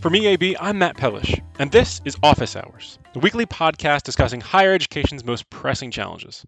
From 0.00 0.14
EAB, 0.14 0.56
I'm 0.58 0.78
Matt 0.78 0.96
Pellish, 0.96 1.42
and 1.58 1.70
this 1.70 2.00
is 2.06 2.16
Office 2.22 2.56
Hours, 2.56 2.98
the 3.12 3.18
weekly 3.18 3.44
podcast 3.44 4.02
discussing 4.02 4.40
higher 4.40 4.72
education's 4.72 5.26
most 5.26 5.50
pressing 5.50 5.90
challenges. 5.90 6.42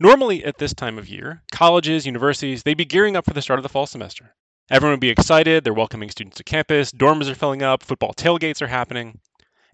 Normally, 0.00 0.42
at 0.42 0.56
this 0.56 0.72
time 0.72 0.96
of 0.96 1.06
year, 1.06 1.42
colleges, 1.52 2.06
universities, 2.06 2.62
they'd 2.62 2.78
be 2.78 2.86
gearing 2.86 3.14
up 3.14 3.26
for 3.26 3.34
the 3.34 3.42
start 3.42 3.58
of 3.58 3.62
the 3.62 3.68
fall 3.68 3.84
semester. 3.84 4.34
Everyone 4.70 4.94
would 4.94 5.00
be 5.00 5.10
excited, 5.10 5.64
they're 5.64 5.74
welcoming 5.74 6.08
students 6.08 6.38
to 6.38 6.44
campus, 6.44 6.90
dorms 6.90 7.28
are 7.28 7.34
filling 7.34 7.62
up, 7.62 7.82
football 7.82 8.14
tailgates 8.14 8.62
are 8.62 8.68
happening. 8.68 9.20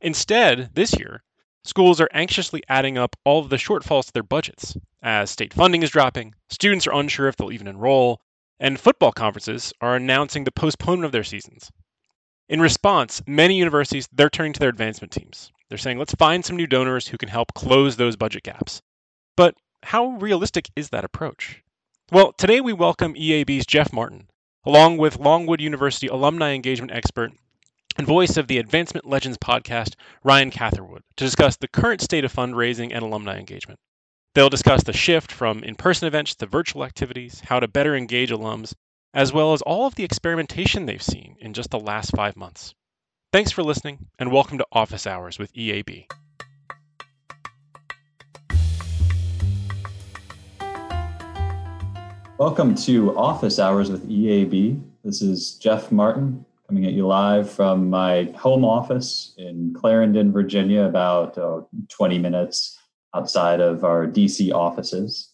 Instead, 0.01 0.71
this 0.75 0.99
year, 0.99 1.23
schools 1.63 2.01
are 2.01 2.11
anxiously 2.13 2.65
adding 2.69 2.99
up 2.99 3.15
all 3.25 3.39
of 3.39 3.49
the 3.49 3.57
shortfalls 3.57 4.07
to 4.07 4.13
their 4.13 4.25
budgets, 4.25 4.77
as 5.05 5.31
state 5.31 5.55
funding 5.55 5.85
is 5.85 5.91
dropping, 5.91 6.35
students 6.51 6.85
are 6.89 6.95
unsure 6.95 7.29
if 7.29 7.37
they'll 7.37 7.53
even 7.53 7.69
enroll, 7.69 8.21
and 8.59 8.81
football 8.81 9.13
conferences 9.13 9.73
are 9.81 9.95
announcing 9.95 10.43
the 10.43 10.51
postponement 10.51 11.07
of 11.07 11.13
their 11.13 11.23
seasons. 11.23 11.71
In 12.47 12.61
response, 12.61 13.23
many 13.27 13.57
universities 13.57 14.07
they're 14.13 14.29
turning 14.29 14.53
to 14.53 14.61
their 14.61 14.69
advancement 14.69 15.13
teams. 15.13 15.51
They're 15.69 15.79
saying, 15.79 15.99
let's 15.99 16.15
find 16.15 16.45
some 16.45 16.57
new 16.57 16.67
donors 16.67 17.09
who 17.09 17.17
can 17.17 17.31
help 17.31 17.55
close 17.55 17.97
those 17.97 18.17
budget 18.17 18.43
gaps. 18.43 18.83
But 19.35 19.55
how 19.83 20.09
realistic 20.09 20.69
is 20.77 20.91
that 20.91 21.07
approach? 21.07 21.63
Well, 22.13 22.33
today 22.33 22.61
we 22.61 22.75
welcome 22.75 23.15
EAB's 23.15 23.65
Jeff 23.65 23.95
Martin, 23.95 24.29
along 24.67 24.99
with 24.99 25.19
Longwood 25.19 25.63
University 25.63 26.07
alumni 26.07 26.53
engagement 26.53 26.93
expert 26.93 27.33
and 27.97 28.07
voice 28.07 28.37
of 28.37 28.47
the 28.47 28.59
Advancement 28.59 29.07
Legends 29.07 29.39
podcast, 29.39 29.95
Ryan 30.23 30.51
Catherwood, 30.51 31.03
to 31.17 31.25
discuss 31.25 31.57
the 31.57 31.69
current 31.69 32.03
state 32.03 32.27
of 32.27 32.35
fundraising 32.35 32.93
and 32.93 33.03
alumni 33.03 33.39
engagement. 33.39 33.81
They'll 34.35 34.51
discuss 34.51 34.83
the 34.83 34.93
shift 34.93 35.33
from 35.33 35.65
in 35.65 35.77
person 35.77 36.07
events 36.07 36.35
to 36.35 36.47
virtual 36.47 36.85
activities, 36.85 37.41
how 37.41 37.59
to 37.61 37.69
better 37.69 37.97
engage 37.97 38.31
alums, 38.31 38.75
as 39.15 39.33
well 39.33 39.53
as 39.53 39.63
all 39.63 39.87
of 39.87 39.95
the 39.95 40.03
experimentation 40.03 40.87
they've 40.87 41.01
seen 41.01 41.37
in 41.41 41.53
just 41.53 41.71
the 41.71 41.79
last 41.79 42.11
five 42.17 42.37
months. 42.37 42.75
Thanks 43.33 43.53
for 43.53 43.63
listening, 43.63 44.07
and 44.19 44.33
welcome 44.33 44.59
to 44.59 44.67
Office 44.73 45.07
Hours 45.07 45.39
with 45.39 45.53
EAB. 45.55 46.07
Welcome 52.39 52.75
to 52.75 53.17
Office 53.17 53.61
Hours 53.61 53.89
with 53.89 54.09
EAB. 54.09 54.83
This 55.05 55.23
is 55.23 55.55
Jeff 55.59 55.93
Martin 55.93 56.45
coming 56.67 56.85
at 56.85 56.93
you 56.93 57.07
live 57.07 57.49
from 57.49 57.89
my 57.89 58.25
home 58.37 58.65
office 58.65 59.35
in 59.39 59.73
Clarendon, 59.79 60.33
Virginia, 60.33 60.83
about 60.83 61.39
uh, 61.39 61.61
20 61.89 62.19
minutes 62.19 62.77
outside 63.15 63.61
of 63.61 63.85
our 63.85 64.09
DC 64.09 64.53
offices. 64.53 65.34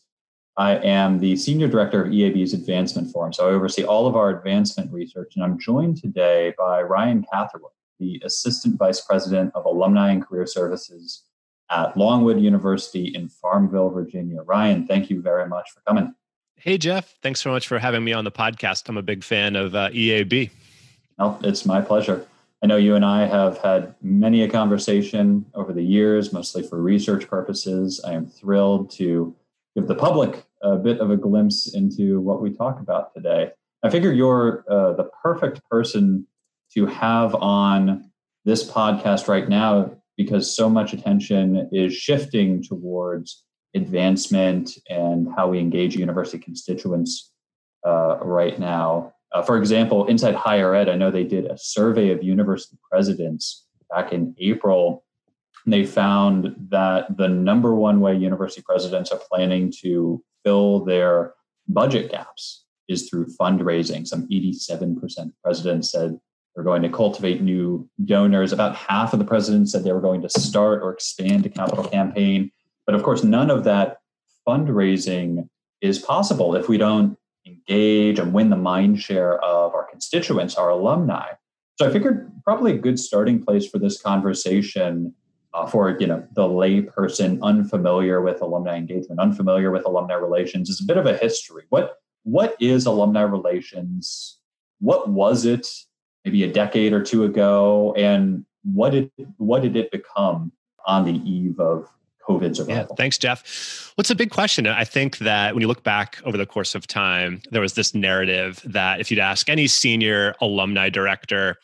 I 0.56 0.76
am 0.76 1.20
the 1.20 1.36
Senior 1.36 1.68
Director 1.68 2.04
of 2.04 2.12
EAB's 2.12 2.52
Advancement 2.52 3.12
Forum. 3.12 3.32
So 3.32 3.48
I 3.48 3.52
oversee 3.52 3.84
all 3.84 4.06
of 4.06 4.16
our 4.16 4.30
advancement 4.30 4.92
research. 4.92 5.32
And 5.36 5.44
I'm 5.44 5.58
joined 5.58 5.96
today 5.98 6.54
by 6.58 6.82
Ryan 6.82 7.24
Catherwood, 7.32 7.70
the 7.98 8.20
Assistant 8.24 8.78
Vice 8.78 9.00
President 9.00 9.52
of 9.54 9.64
Alumni 9.64 10.10
and 10.12 10.26
Career 10.26 10.46
Services 10.46 11.24
at 11.70 11.96
Longwood 11.96 12.40
University 12.40 13.12
in 13.14 13.28
Farmville, 13.28 13.90
Virginia. 13.90 14.42
Ryan, 14.42 14.86
thank 14.86 15.08
you 15.08 15.22
very 15.22 15.48
much 15.48 15.70
for 15.70 15.80
coming. 15.86 16.14
Hey, 16.56 16.76
Jeff. 16.76 17.14
Thanks 17.22 17.40
so 17.40 17.50
much 17.50 17.66
for 17.68 17.78
having 17.78 18.04
me 18.04 18.12
on 18.12 18.24
the 18.24 18.32
podcast. 18.32 18.88
I'm 18.88 18.98
a 18.98 19.02
big 19.02 19.24
fan 19.24 19.56
of 19.56 19.74
uh, 19.74 19.88
EAB. 19.90 20.50
Well, 21.18 21.40
it's 21.42 21.64
my 21.64 21.80
pleasure. 21.80 22.26
I 22.62 22.66
know 22.66 22.76
you 22.76 22.94
and 22.94 23.04
I 23.04 23.26
have 23.26 23.56
had 23.58 23.94
many 24.02 24.42
a 24.42 24.48
conversation 24.48 25.46
over 25.54 25.72
the 25.72 25.82
years, 25.82 26.32
mostly 26.32 26.62
for 26.62 26.82
research 26.82 27.26
purposes. 27.26 28.00
I 28.04 28.12
am 28.12 28.26
thrilled 28.26 28.90
to 28.92 29.34
give 29.80 29.88
the 29.88 29.94
public 29.94 30.44
a 30.62 30.76
bit 30.76 31.00
of 31.00 31.10
a 31.10 31.16
glimpse 31.16 31.74
into 31.74 32.20
what 32.20 32.42
we 32.42 32.54
talk 32.54 32.80
about 32.80 33.14
today. 33.14 33.50
I 33.82 33.88
figure 33.88 34.12
you're 34.12 34.64
uh, 34.70 34.92
the 34.92 35.08
perfect 35.22 35.62
person 35.70 36.26
to 36.74 36.86
have 36.86 37.34
on 37.34 38.10
this 38.44 38.70
podcast 38.70 39.26
right 39.26 39.48
now 39.48 39.90
because 40.18 40.54
so 40.54 40.68
much 40.68 40.92
attention 40.92 41.68
is 41.72 41.94
shifting 41.94 42.62
towards 42.62 43.42
advancement 43.74 44.72
and 44.90 45.28
how 45.34 45.48
we 45.48 45.58
engage 45.58 45.96
university 45.96 46.38
constituents 46.38 47.32
uh, 47.86 48.18
right 48.20 48.58
now. 48.58 49.14
Uh, 49.32 49.42
for 49.42 49.56
example, 49.56 50.06
inside 50.06 50.34
higher 50.34 50.74
ed, 50.74 50.88
I 50.90 50.96
know 50.96 51.10
they 51.10 51.24
did 51.24 51.46
a 51.46 51.56
survey 51.56 52.10
of 52.10 52.22
university 52.22 52.76
presidents 52.90 53.66
back 53.88 54.12
in 54.12 54.34
April 54.38 55.04
they 55.66 55.84
found 55.84 56.54
that 56.70 57.16
the 57.16 57.28
number 57.28 57.74
one 57.74 58.00
way 58.00 58.16
university 58.16 58.62
presidents 58.62 59.10
are 59.10 59.20
planning 59.30 59.72
to 59.82 60.22
fill 60.44 60.84
their 60.84 61.34
budget 61.68 62.10
gaps 62.10 62.64
is 62.88 63.08
through 63.08 63.26
fundraising. 63.40 64.06
Some 64.06 64.28
87% 64.28 65.18
of 65.18 65.42
presidents 65.42 65.92
said 65.92 66.18
they're 66.54 66.64
going 66.64 66.82
to 66.82 66.88
cultivate 66.88 67.42
new 67.42 67.88
donors. 68.04 68.52
About 68.52 68.74
half 68.74 69.12
of 69.12 69.18
the 69.18 69.24
presidents 69.24 69.72
said 69.72 69.84
they 69.84 69.92
were 69.92 70.00
going 70.00 70.22
to 70.22 70.30
start 70.30 70.82
or 70.82 70.92
expand 70.92 71.46
a 71.46 71.48
capital 71.48 71.84
campaign. 71.84 72.50
But 72.86 72.94
of 72.94 73.02
course, 73.02 73.22
none 73.22 73.50
of 73.50 73.64
that 73.64 73.98
fundraising 74.48 75.48
is 75.80 75.98
possible 75.98 76.56
if 76.56 76.68
we 76.68 76.76
don't 76.78 77.16
engage 77.46 78.18
and 78.18 78.32
win 78.32 78.50
the 78.50 78.56
mind 78.56 79.00
share 79.00 79.42
of 79.44 79.74
our 79.74 79.86
constituents, 79.88 80.56
our 80.56 80.70
alumni. 80.70 81.28
So 81.76 81.88
I 81.88 81.92
figured 81.92 82.30
probably 82.44 82.72
a 82.72 82.78
good 82.78 82.98
starting 82.98 83.42
place 83.42 83.68
for 83.68 83.78
this 83.78 84.00
conversation 84.00 85.14
uh, 85.52 85.66
for 85.66 85.96
you 85.98 86.06
know 86.06 86.26
the 86.32 86.46
lay 86.46 86.82
person 86.82 87.38
unfamiliar 87.42 88.20
with 88.20 88.40
alumni 88.40 88.76
engagement, 88.76 89.20
unfamiliar 89.20 89.70
with 89.70 89.84
alumni 89.84 90.14
relations, 90.14 90.68
is 90.68 90.80
a 90.80 90.84
bit 90.84 90.96
of 90.96 91.06
a 91.06 91.16
history. 91.16 91.64
What 91.70 91.96
what 92.22 92.56
is 92.60 92.86
alumni 92.86 93.22
relations? 93.22 94.38
What 94.80 95.08
was 95.08 95.44
it 95.44 95.68
maybe 96.24 96.44
a 96.44 96.52
decade 96.52 96.92
or 96.92 97.02
two 97.02 97.24
ago, 97.24 97.94
and 97.96 98.44
what 98.62 98.90
did 98.90 99.10
what 99.36 99.62
did 99.62 99.76
it 99.76 99.90
become 99.90 100.52
on 100.86 101.04
the 101.04 101.20
eve 101.28 101.58
of 101.60 101.88
COVID's 102.28 102.60
Yeah, 102.68 102.86
thanks, 102.96 103.18
Jeff. 103.18 103.92
What's 103.96 104.10
a 104.10 104.14
big 104.14 104.30
question? 104.30 104.66
I 104.66 104.84
think 104.84 105.18
that 105.18 105.54
when 105.54 105.62
you 105.62 105.68
look 105.68 105.82
back 105.82 106.20
over 106.24 106.36
the 106.36 106.46
course 106.46 106.74
of 106.74 106.86
time, 106.86 107.40
there 107.50 107.60
was 107.60 107.74
this 107.74 107.94
narrative 107.94 108.60
that 108.64 109.00
if 109.00 109.10
you'd 109.10 109.20
ask 109.20 109.48
any 109.48 109.66
senior 109.66 110.34
alumni 110.40 110.90
director, 110.90 111.56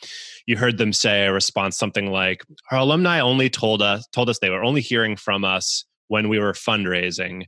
you 0.47 0.56
heard 0.56 0.78
them 0.78 0.93
say 0.93 1.27
a 1.27 1.33
response 1.33 1.77
something 1.77 2.11
like, 2.11 2.45
"Our 2.71 2.78
alumni 2.78 3.21
only 3.21 3.50
told 3.50 3.83
us 3.83 4.06
told 4.12 4.28
us 4.28 4.39
they 4.39 4.50
were 4.50 4.65
only 4.65 4.81
hearing 4.81 5.16
from 5.16 5.45
us 5.45 5.84
when 6.09 6.28
we 6.28 6.39
were 6.39 6.53
fundraising." 6.53 7.47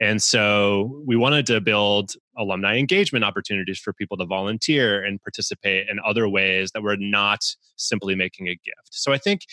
And 0.00 0.22
so 0.22 1.02
we 1.06 1.16
wanted 1.16 1.46
to 1.46 1.60
build 1.60 2.12
alumni 2.36 2.76
engagement 2.76 3.24
opportunities 3.24 3.78
for 3.78 3.94
people 3.94 4.18
to 4.18 4.26
volunteer 4.26 5.02
and 5.02 5.22
participate 5.22 5.88
in 5.88 5.98
other 6.04 6.28
ways 6.28 6.70
that 6.72 6.82
were 6.82 6.98
not 6.98 7.40
simply 7.76 8.14
making 8.14 8.48
a 8.48 8.54
gift. 8.54 8.90
So 8.90 9.12
I 9.12 9.18
think 9.18 9.46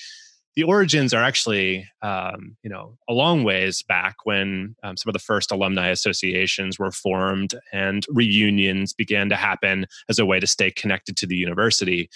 the 0.56 0.64
origins 0.64 1.14
are 1.14 1.24
actually 1.24 1.88
um, 2.02 2.56
you 2.64 2.70
know 2.70 2.98
a 3.10 3.14
long 3.14 3.44
ways 3.44 3.82
back 3.84 4.16
when 4.24 4.76
um, 4.84 4.98
some 4.98 5.10
of 5.10 5.14
the 5.14 5.20
first 5.20 5.52
alumni 5.52 5.90
associations 5.90 6.78
were 6.78 6.92
formed 6.92 7.56
and 7.72 8.06
reunions 8.10 8.94
began 8.94 9.30
to 9.30 9.36
happen 9.36 9.86
as 10.10 10.20
a 10.20 10.26
way 10.26 10.40
to 10.40 10.48
stay 10.48 10.72
connected 10.72 11.18
to 11.18 11.28
the 11.28 11.36
university. 11.36 12.10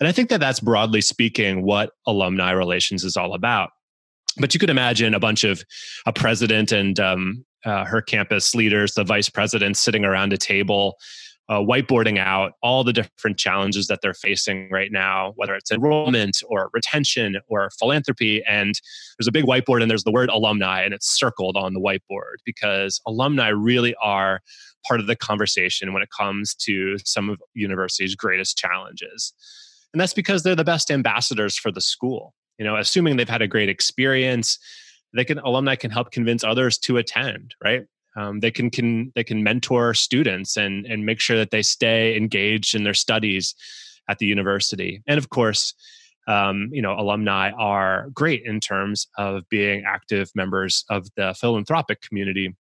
And 0.00 0.08
i 0.08 0.12
think 0.12 0.28
that 0.28 0.40
that's 0.40 0.60
broadly 0.60 1.00
speaking 1.00 1.62
what 1.62 1.92
alumni 2.06 2.50
relations 2.50 3.04
is 3.04 3.16
all 3.16 3.34
about. 3.34 3.70
But 4.38 4.52
you 4.52 4.60
could 4.60 4.70
imagine 4.70 5.14
a 5.14 5.20
bunch 5.20 5.44
of 5.44 5.62
a 6.04 6.12
president 6.12 6.70
and 6.70 7.00
um, 7.00 7.44
uh, 7.64 7.84
her 7.84 8.02
campus 8.02 8.54
leaders 8.54 8.94
the 8.94 9.04
vice 9.04 9.28
presidents 9.28 9.80
sitting 9.80 10.04
around 10.04 10.32
a 10.32 10.38
table 10.38 10.96
uh, 11.48 11.60
whiteboarding 11.60 12.18
out 12.18 12.52
all 12.62 12.82
the 12.82 12.92
different 12.92 13.38
challenges 13.38 13.86
that 13.86 14.00
they're 14.02 14.14
facing 14.14 14.68
right 14.70 14.90
now, 14.90 15.32
whether 15.36 15.54
it's 15.54 15.70
enrollment 15.70 16.42
or 16.48 16.70
retention 16.72 17.36
or 17.48 17.70
philanthropy. 17.78 18.42
And 18.48 18.74
there's 19.18 19.28
a 19.28 19.32
big 19.32 19.44
whiteboard 19.44 19.80
and 19.80 19.90
there's 19.90 20.04
the 20.04 20.10
word 20.10 20.28
alumni 20.28 20.82
and 20.82 20.92
it's 20.92 21.08
circled 21.08 21.56
on 21.56 21.74
the 21.74 21.80
whiteboard 21.80 22.36
because 22.44 23.00
alumni 23.06 23.48
really 23.48 23.94
are 24.02 24.40
part 24.86 25.00
of 25.00 25.06
the 25.06 25.16
conversation 25.16 25.92
when 25.92 26.02
it 26.02 26.08
comes 26.16 26.54
to 26.54 26.96
some 27.04 27.30
of 27.30 27.40
university's 27.54 28.14
greatest 28.14 28.56
challenges. 28.56 29.32
And 29.92 30.00
that's 30.00 30.14
because 30.14 30.42
they're 30.42 30.56
the 30.56 30.64
best 30.64 30.90
ambassadors 30.90 31.56
for 31.56 31.70
the 31.70 31.80
school. 31.80 32.34
You 32.58 32.64
know, 32.64 32.76
assuming 32.76 33.16
they've 33.16 33.28
had 33.28 33.42
a 33.42 33.48
great 33.48 33.68
experience, 33.68 34.58
they 35.14 35.24
can 35.24 35.38
alumni 35.38 35.76
can 35.76 35.90
help 35.90 36.10
convince 36.10 36.42
others 36.42 36.78
to 36.78 36.96
attend, 36.96 37.54
right? 37.62 37.84
Um, 38.16 38.40
they 38.40 38.50
can, 38.50 38.70
can 38.70 39.12
they 39.14 39.24
can 39.24 39.42
mentor 39.42 39.94
students 39.94 40.56
and 40.56 40.86
and 40.86 41.04
make 41.04 41.20
sure 41.20 41.36
that 41.36 41.50
they 41.50 41.62
stay 41.62 42.16
engaged 42.16 42.74
in 42.74 42.84
their 42.84 42.94
studies 42.94 43.54
at 44.08 44.18
the 44.18 44.26
university. 44.26 45.02
And 45.06 45.18
of 45.18 45.28
course 45.28 45.74
um, 46.28 46.68
you 46.72 46.82
know 46.82 46.98
alumni 46.98 47.50
are 47.52 48.08
great 48.12 48.42
in 48.44 48.60
terms 48.60 49.06
of 49.16 49.48
being 49.48 49.84
active 49.86 50.30
members 50.34 50.84
of 50.90 51.06
the 51.16 51.34
philanthropic 51.34 52.00
community 52.00 52.54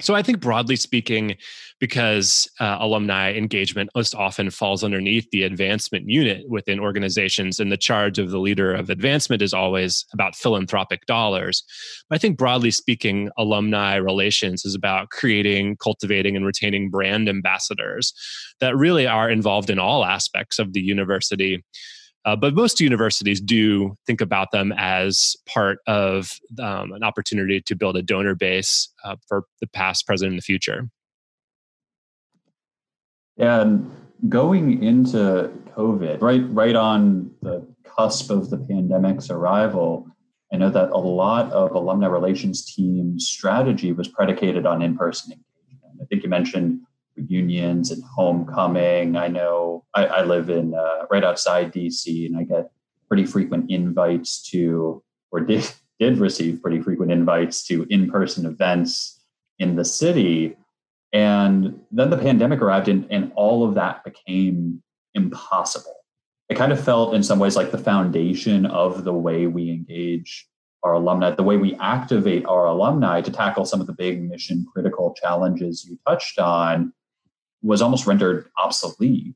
so 0.00 0.14
I 0.14 0.22
think 0.22 0.40
broadly 0.40 0.76
speaking, 0.76 1.36
because 1.80 2.48
uh, 2.60 2.78
alumni 2.80 3.32
engagement 3.32 3.90
most 3.94 4.14
often 4.14 4.50
falls 4.50 4.84
underneath 4.84 5.28
the 5.30 5.42
advancement 5.42 6.08
unit 6.08 6.44
within 6.48 6.80
organizations, 6.80 7.58
and 7.60 7.72
the 7.72 7.76
charge 7.76 8.18
of 8.18 8.30
the 8.30 8.38
leader 8.38 8.74
of 8.74 8.90
advancement 8.90 9.42
is 9.42 9.54
always 9.54 10.04
about 10.12 10.36
philanthropic 10.36 11.06
dollars. 11.06 11.62
But 12.08 12.16
I 12.16 12.18
think 12.18 12.36
broadly 12.38 12.70
speaking, 12.70 13.30
alumni 13.38 13.96
relations 13.96 14.64
is 14.64 14.74
about 14.74 15.10
creating, 15.10 15.76
cultivating, 15.76 16.36
and 16.36 16.44
retaining 16.44 16.90
brand 16.90 17.28
ambassadors 17.28 18.12
that 18.60 18.76
really 18.76 19.06
are 19.06 19.30
involved 19.30 19.70
in 19.70 19.78
all 19.78 20.04
aspects 20.04 20.58
of 20.58 20.72
the 20.72 20.80
university 20.80 21.62
Uh, 22.26 22.34
but 22.34 22.54
most 22.54 22.80
universities 22.80 23.40
do 23.40 23.96
think 24.04 24.20
about 24.20 24.50
them 24.50 24.74
as 24.76 25.36
part 25.46 25.78
of 25.86 26.40
um, 26.60 26.90
an 26.92 27.04
opportunity 27.04 27.60
to 27.60 27.76
build 27.76 27.96
a 27.96 28.02
donor 28.02 28.34
base 28.34 28.88
uh, 29.04 29.14
for 29.28 29.44
the 29.60 29.66
past, 29.68 30.06
present, 30.06 30.30
and 30.30 30.38
the 30.38 30.42
future. 30.42 30.90
And 33.38 33.88
going 34.28 34.82
into 34.82 35.52
COVID, 35.76 36.20
right, 36.20 36.42
right 36.48 36.74
on 36.74 37.30
the 37.42 37.64
cusp 37.84 38.30
of 38.30 38.50
the 38.50 38.56
pandemic's 38.56 39.30
arrival, 39.30 40.08
I 40.52 40.56
know 40.56 40.70
that 40.70 40.90
a 40.90 40.98
lot 40.98 41.52
of 41.52 41.70
alumni 41.72 42.08
relations 42.08 42.64
team 42.74 43.20
strategy 43.20 43.92
was 43.92 44.08
predicated 44.08 44.66
on 44.66 44.82
in-person 44.82 45.32
engagement. 45.32 46.02
I 46.02 46.06
think 46.06 46.24
you 46.24 46.28
mentioned 46.28 46.80
reunions 47.16 47.90
and 47.90 48.02
homecoming. 48.04 49.16
I 49.16 49.28
know 49.28 49.84
I, 49.94 50.06
I 50.06 50.24
live 50.24 50.50
in 50.50 50.74
uh, 50.74 51.06
right 51.10 51.24
outside 51.24 51.72
DC, 51.72 52.26
and 52.26 52.36
I 52.36 52.44
get 52.44 52.70
pretty 53.08 53.24
frequent 53.24 53.70
invites 53.70 54.42
to, 54.50 55.02
or 55.30 55.40
did 55.40 55.70
did 55.98 56.18
receive 56.18 56.60
pretty 56.60 56.80
frequent 56.80 57.10
invites 57.10 57.66
to 57.66 57.86
in-person 57.88 58.44
events 58.44 59.22
in 59.58 59.76
the 59.76 59.84
city. 59.84 60.54
And 61.12 61.80
then 61.90 62.10
the 62.10 62.18
pandemic 62.18 62.60
arrived, 62.60 62.88
and, 62.88 63.06
and 63.10 63.32
all 63.34 63.66
of 63.66 63.74
that 63.76 64.04
became 64.04 64.82
impossible. 65.14 65.94
It 66.50 66.56
kind 66.56 66.70
of 66.70 66.84
felt, 66.84 67.14
in 67.14 67.22
some 67.22 67.38
ways, 67.38 67.56
like 67.56 67.70
the 67.70 67.78
foundation 67.78 68.66
of 68.66 69.04
the 69.04 69.14
way 69.14 69.46
we 69.46 69.70
engage 69.70 70.46
our 70.82 70.92
alumni, 70.92 71.30
the 71.30 71.42
way 71.42 71.56
we 71.56 71.74
activate 71.76 72.44
our 72.46 72.66
alumni 72.66 73.20
to 73.20 73.32
tackle 73.32 73.64
some 73.64 73.80
of 73.80 73.86
the 73.86 73.92
big 73.92 74.22
mission 74.22 74.64
critical 74.72 75.14
challenges 75.20 75.84
you 75.84 75.98
touched 76.06 76.38
on 76.38 76.92
was 77.66 77.82
almost 77.82 78.06
rendered 78.06 78.48
obsolete. 78.62 79.34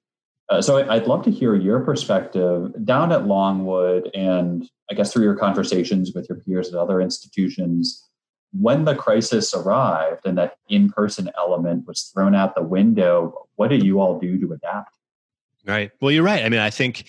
Uh, 0.48 0.60
so 0.62 0.88
I'd 0.88 1.06
love 1.06 1.24
to 1.24 1.30
hear 1.30 1.54
your 1.54 1.80
perspective 1.80 2.72
down 2.84 3.12
at 3.12 3.26
Longwood 3.26 4.10
and 4.14 4.68
I 4.90 4.94
guess 4.94 5.12
through 5.12 5.22
your 5.22 5.36
conversations 5.36 6.12
with 6.14 6.28
your 6.28 6.38
peers 6.38 6.68
at 6.68 6.74
other 6.74 7.00
institutions. 7.00 8.08
When 8.52 8.84
the 8.84 8.96
crisis 8.96 9.54
arrived 9.54 10.26
and 10.26 10.36
that 10.38 10.56
in 10.68 10.90
person 10.90 11.30
element 11.38 11.86
was 11.86 12.10
thrown 12.12 12.34
out 12.34 12.56
the 12.56 12.62
window, 12.62 13.46
what 13.54 13.68
did 13.68 13.84
you 13.84 14.00
all 14.00 14.18
do 14.18 14.40
to 14.40 14.52
adapt? 14.52 14.96
Right. 15.64 15.92
Well, 16.00 16.10
you're 16.10 16.24
right. 16.24 16.44
I 16.44 16.48
mean, 16.48 16.60
I 16.60 16.70
think 16.70 17.04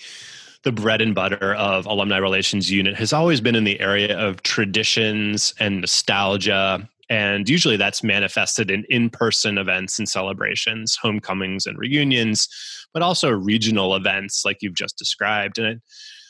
the 0.62 0.70
bread 0.70 1.00
and 1.00 1.14
butter 1.14 1.54
of 1.54 1.86
alumni 1.86 2.18
relations 2.18 2.70
unit 2.70 2.94
has 2.94 3.12
always 3.12 3.40
been 3.40 3.56
in 3.56 3.64
the 3.64 3.80
area 3.80 4.16
of 4.16 4.42
traditions 4.42 5.52
and 5.58 5.80
nostalgia 5.80 6.88
and 7.08 7.48
usually 7.48 7.76
that's 7.76 8.02
manifested 8.02 8.70
in 8.70 8.84
in 8.88 9.10
person 9.10 9.58
events 9.58 9.98
and 9.98 10.08
celebrations, 10.08 10.96
homecomings 11.00 11.66
and 11.66 11.78
reunions, 11.78 12.48
but 12.92 13.02
also 13.02 13.30
regional 13.30 13.94
events 13.94 14.44
like 14.44 14.58
you've 14.60 14.74
just 14.74 14.96
described. 14.96 15.58
And 15.58 15.80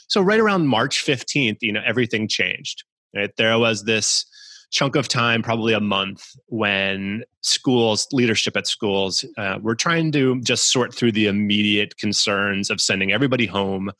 so, 0.08 0.20
right 0.20 0.40
around 0.40 0.66
March 0.66 1.04
15th, 1.04 1.58
you 1.60 1.72
know, 1.72 1.82
everything 1.86 2.28
changed. 2.28 2.84
Right? 3.14 3.30
There 3.36 3.58
was 3.58 3.84
this 3.84 4.24
chunk 4.72 4.96
of 4.96 5.06
time, 5.06 5.42
probably 5.42 5.74
a 5.74 5.80
month, 5.80 6.24
when 6.46 7.24
schools, 7.42 8.08
leadership 8.10 8.56
at 8.56 8.66
schools, 8.66 9.24
uh, 9.36 9.58
were 9.60 9.74
trying 9.74 10.10
to 10.12 10.40
just 10.40 10.72
sort 10.72 10.94
through 10.94 11.12
the 11.12 11.26
immediate 11.26 11.98
concerns 11.98 12.70
of 12.70 12.80
sending 12.80 13.12
everybody 13.12 13.46
home 13.46 13.92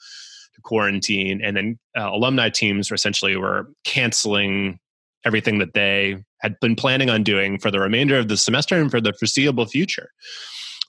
to 0.54 0.60
quarantine, 0.62 1.40
and 1.42 1.56
then 1.56 1.78
uh, 1.96 2.10
alumni 2.10 2.48
teams 2.48 2.90
were 2.90 2.94
essentially 2.94 3.36
were 3.36 3.68
canceling 3.84 4.78
everything 5.24 5.58
that 5.58 5.74
they 5.74 6.16
had 6.40 6.58
been 6.60 6.74
planning 6.74 7.10
on 7.10 7.22
doing 7.22 7.58
for 7.58 7.70
the 7.70 7.80
remainder 7.80 8.18
of 8.18 8.28
the 8.28 8.36
semester 8.36 8.76
and 8.76 8.90
for 8.90 9.00
the 9.00 9.12
foreseeable 9.12 9.66
future. 9.66 10.10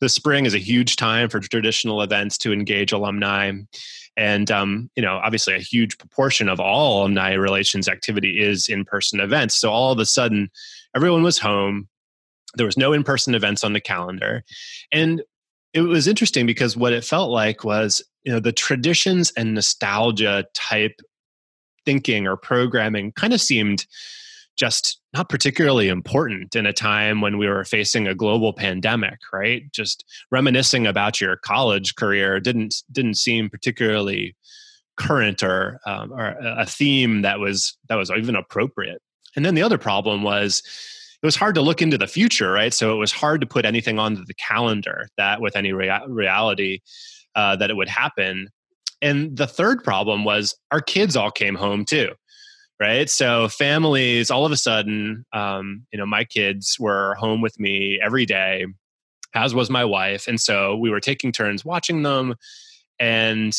The 0.01 0.09
spring 0.09 0.45
is 0.45 0.53
a 0.53 0.59
huge 0.59 0.95
time 0.95 1.29
for 1.29 1.39
traditional 1.39 2.01
events 2.01 2.37
to 2.39 2.51
engage 2.51 2.91
alumni. 2.91 3.51
And, 4.17 4.51
um, 4.51 4.89
you 4.95 5.01
know, 5.01 5.17
obviously 5.23 5.55
a 5.55 5.59
huge 5.59 5.97
proportion 5.97 6.49
of 6.49 6.59
all 6.59 7.01
alumni 7.01 7.33
relations 7.33 7.87
activity 7.87 8.41
is 8.41 8.67
in 8.67 8.85
person 8.85 9.19
events. 9.19 9.55
So 9.55 9.71
all 9.71 9.91
of 9.91 9.99
a 9.99 10.05
sudden, 10.05 10.49
everyone 10.95 11.23
was 11.23 11.39
home. 11.39 11.87
There 12.55 12.65
was 12.65 12.77
no 12.77 12.93
in 12.93 13.03
person 13.03 13.33
events 13.33 13.63
on 13.63 13.73
the 13.73 13.81
calendar. 13.81 14.43
And 14.91 15.23
it 15.73 15.81
was 15.81 16.07
interesting 16.07 16.45
because 16.45 16.77
what 16.77 16.93
it 16.93 17.03
felt 17.03 17.31
like 17.31 17.63
was, 17.63 18.03
you 18.23 18.31
know, 18.31 18.39
the 18.39 18.51
traditions 18.51 19.31
and 19.35 19.53
nostalgia 19.53 20.45
type 20.53 21.01
thinking 21.85 22.27
or 22.27 22.37
programming 22.37 23.11
kind 23.13 23.33
of 23.33 23.41
seemed 23.41 23.85
just 24.55 24.99
not 25.13 25.29
particularly 25.29 25.87
important 25.87 26.55
in 26.55 26.65
a 26.65 26.73
time 26.73 27.21
when 27.21 27.37
we 27.37 27.47
were 27.47 27.65
facing 27.65 28.07
a 28.07 28.15
global 28.15 28.53
pandemic 28.53 29.19
right? 29.31 29.71
Just 29.71 30.05
reminiscing 30.31 30.85
about 30.87 31.19
your 31.19 31.37
college 31.37 31.95
career 31.95 32.39
didn't 32.39 32.83
didn't 32.91 33.15
seem 33.15 33.49
particularly 33.49 34.35
current 34.95 35.41
or, 35.41 35.79
um, 35.87 36.13
or 36.13 36.35
a 36.39 36.65
theme 36.65 37.23
that 37.23 37.39
was 37.39 37.77
that 37.89 37.95
was 37.95 38.11
even 38.11 38.35
appropriate. 38.35 39.01
And 39.35 39.43
then 39.43 39.55
the 39.55 39.63
other 39.63 39.77
problem 39.77 40.23
was 40.23 40.61
it 41.21 41.25
was 41.25 41.35
hard 41.35 41.55
to 41.55 41.61
look 41.61 41.81
into 41.81 41.97
the 41.97 42.07
future 42.07 42.51
right? 42.51 42.73
So 42.73 42.93
it 42.93 42.97
was 42.97 43.11
hard 43.11 43.41
to 43.41 43.47
put 43.47 43.65
anything 43.65 43.97
onto 43.97 44.23
the 44.25 44.35
calendar 44.35 45.07
that 45.17 45.41
with 45.41 45.55
any 45.55 45.73
rea- 45.73 46.05
reality 46.07 46.79
uh, 47.35 47.55
that 47.55 47.69
it 47.69 47.75
would 47.75 47.89
happen. 47.89 48.49
And 49.01 49.35
the 49.35 49.47
third 49.47 49.83
problem 49.83 50.23
was 50.23 50.55
our 50.71 50.79
kids 50.79 51.15
all 51.15 51.31
came 51.31 51.55
home 51.55 51.85
too 51.85 52.13
right? 52.83 53.09
So 53.09 53.47
families 53.47 54.29
all 54.29 54.45
of 54.45 54.51
a 54.51 54.57
sudden 54.57 55.25
um, 55.31 55.85
you 55.93 55.97
know 55.97 56.05
my 56.05 56.25
kids 56.25 56.75
were 56.77 57.15
home 57.15 57.41
with 57.41 57.57
me 57.57 57.97
every 58.03 58.25
day 58.25 58.65
as 59.33 59.55
was 59.55 59.69
my 59.69 59.85
wife. 59.85 60.27
And 60.27 60.39
so 60.39 60.75
we 60.75 60.89
were 60.89 60.99
taking 60.99 61.31
turns 61.31 61.63
watching 61.63 62.03
them. 62.03 62.35
And 62.99 63.57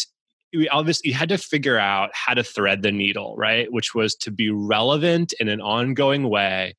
we 0.52 0.68
obviously 0.68 1.10
had 1.10 1.30
to 1.30 1.38
figure 1.38 1.78
out 1.78 2.10
how 2.12 2.34
to 2.34 2.44
thread 2.44 2.82
the 2.82 2.92
needle 2.92 3.34
right? 3.36 3.72
Which 3.72 3.94
was 3.94 4.14
to 4.16 4.30
be 4.30 4.50
relevant 4.50 5.32
in 5.40 5.48
an 5.48 5.62
ongoing 5.62 6.28
way 6.28 6.74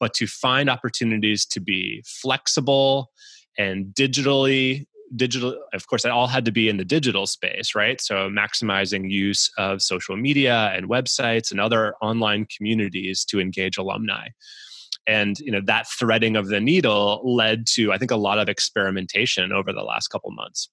but 0.00 0.14
to 0.14 0.26
find 0.26 0.68
opportunities 0.68 1.46
to 1.46 1.60
be 1.60 2.02
flexible 2.04 3.12
and 3.56 3.94
digitally 3.94 4.86
digital 5.16 5.56
of 5.72 5.86
course 5.86 6.02
that 6.02 6.12
all 6.12 6.26
had 6.26 6.44
to 6.44 6.52
be 6.52 6.68
in 6.68 6.76
the 6.76 6.84
digital 6.84 7.26
space 7.26 7.74
right? 7.74 8.00
So 8.00 8.28
maximizing 8.28 9.10
use 9.10 9.50
of 9.58 9.82
social 9.82 10.16
media 10.16 10.72
and 10.74 10.88
websites 10.88 11.50
and 11.50 11.60
other 11.60 11.94
online 12.02 12.46
communities 12.56 13.24
to 13.26 13.40
engage 13.40 13.76
alumni. 13.78 14.28
And 15.06 15.38
you 15.40 15.50
know 15.50 15.60
that 15.66 15.88
threading 15.88 16.36
of 16.36 16.46
the 16.46 16.60
needle 16.60 17.20
led 17.24 17.66
to 17.74 17.92
i 17.92 17.98
think 17.98 18.10
a 18.10 18.16
lot 18.16 18.38
of 18.38 18.48
experimentation 18.48 19.52
over 19.52 19.72
the 19.72 19.82
last 19.82 20.08
couple 20.08 20.30
months. 20.30 20.68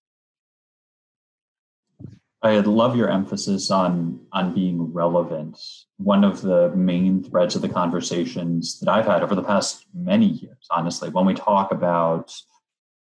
I 2.42 2.60
love 2.60 2.96
your 2.96 3.10
emphasis 3.10 3.70
on 3.72 4.20
on 4.32 4.54
being 4.54 4.94
relevant. 4.94 5.60
One 5.98 6.24
of 6.24 6.42
the 6.42 6.70
main 6.76 7.24
threads 7.24 7.56
of 7.56 7.62
the 7.62 7.70
conversations 7.70 8.80
that 8.80 8.90
i've 8.90 9.08
had 9.08 9.24
over 9.24 9.36
the 9.36 9.44
past 9.44 9.86
many 9.96 10.28
years 10.28 10.68
honestly 10.70 11.10
when 11.10 11.26
we 11.26 11.34
talk 11.34 11.72
about 11.72 12.32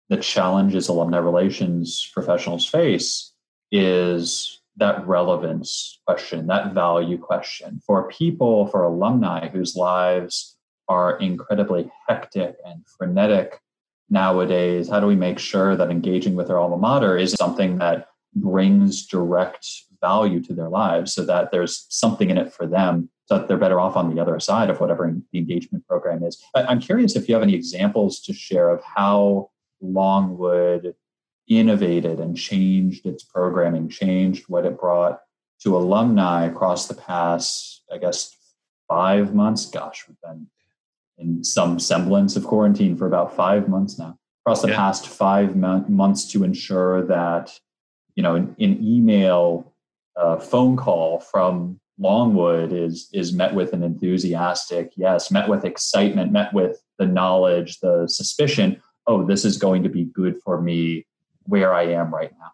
the 0.09 0.17
challenges 0.17 0.88
alumni 0.88 1.19
relations 1.19 2.11
professionals 2.15 2.67
face 2.67 3.33
is 3.71 4.61
that 4.77 5.07
relevance 5.07 6.00
question, 6.07 6.47
that 6.47 6.73
value 6.73 7.19
question. 7.19 7.81
For 7.85 8.09
people, 8.09 8.69
for 8.69 8.85
alumni 8.85 9.49
whose 9.49 9.77
lives 9.77 10.57
are 10.88 11.19
incredibly 11.19 11.91
hectic 12.09 12.57
and 12.65 12.87
frenetic 12.87 13.61
nowadays, 14.09 14.88
how 14.88 15.00
do 15.00 15.07
we 15.07 15.17
make 15.17 15.38
sure 15.38 15.77
that 15.77 15.91
engaging 15.91 16.35
with 16.35 16.49
their 16.49 16.59
alma 16.59 16.79
mater 16.79 17.17
is 17.17 17.33
something 17.33 17.79
that 17.79 18.09
brings 18.35 19.07
direct 19.07 19.67
value 20.00 20.41
to 20.41 20.55
their 20.55 20.69
lives 20.69 21.12
so 21.12 21.25
that 21.25 21.50
there's 21.50 21.87
something 21.88 22.31
in 22.31 22.38
it 22.38 22.53
for 22.53 22.67
them 22.67 23.11
so 23.27 23.37
that 23.37 23.49
they're 23.49 23.59
better 23.59 23.81
off 23.81 23.97
on 23.97 24.15
the 24.15 24.23
other 24.23 24.38
side 24.41 24.71
of 24.71 24.81
whatever 24.81 25.12
the 25.33 25.38
engagement 25.38 25.87
program 25.87 26.23
is. 26.23 26.43
I'm 26.55 26.81
curious 26.81 27.17
if 27.17 27.29
you 27.29 27.35
have 27.35 27.43
any 27.43 27.55
examples 27.55 28.21
to 28.21 28.33
share 28.33 28.71
of 28.71 28.83
how 28.83 29.50
Longwood 29.81 30.95
innovated 31.49 32.21
and 32.21 32.37
changed 32.37 33.07
its 33.07 33.25
programming, 33.25 33.89
changed 33.89 34.45
what 34.49 34.67
it 34.67 34.79
brought 34.79 35.21
to 35.63 35.77
alumni 35.77 36.45
across 36.45 36.87
the 36.87 36.95
past, 36.95 37.83
I 37.93 37.99
guess, 37.99 38.37
five 38.87 39.35
months. 39.35 39.67
Gosh, 39.67 40.07
we've 40.07 40.21
been 40.21 40.47
in 41.17 41.43
some 41.43 41.81
semblance 41.81 42.37
of 42.37 42.45
quarantine 42.45 42.97
for 42.97 43.07
about 43.07 43.35
five 43.35 43.69
months 43.69 43.99
now. 43.99 44.19
Across 44.45 44.63
the 44.63 44.69
yeah. 44.69 44.77
past 44.77 45.09
five 45.09 45.57
months 45.57 46.31
to 46.33 46.45
ensure 46.45 47.05
that, 47.07 47.59
you 48.15 48.23
know, 48.23 48.35
an, 48.35 48.55
an 48.59 48.83
email, 48.83 49.73
uh, 50.17 50.39
phone 50.39 50.77
call 50.77 51.21
from 51.21 51.81
Longwood 51.99 52.73
is 52.73 53.09
is 53.13 53.33
met 53.33 53.55
with 53.55 53.73
an 53.73 53.83
enthusiastic 53.83 54.93
yes, 54.97 55.31
met 55.31 55.49
with 55.49 55.65
excitement, 55.65 56.33
met 56.33 56.55
with 56.55 56.81
the 56.99 57.07
knowledge, 57.07 57.81
the 57.81 58.07
suspicion 58.07 58.81
oh, 59.09 59.25
this 59.25 59.45
is 59.45 59.57
going 59.57 59.83
to 59.83 59.88
be 59.88 60.05
good 60.05 60.41
for 60.45 60.61
me 60.61 61.07
where 61.45 61.75
I 61.75 61.85
am 61.85 62.15
right 62.15 62.31
now. 62.38 62.53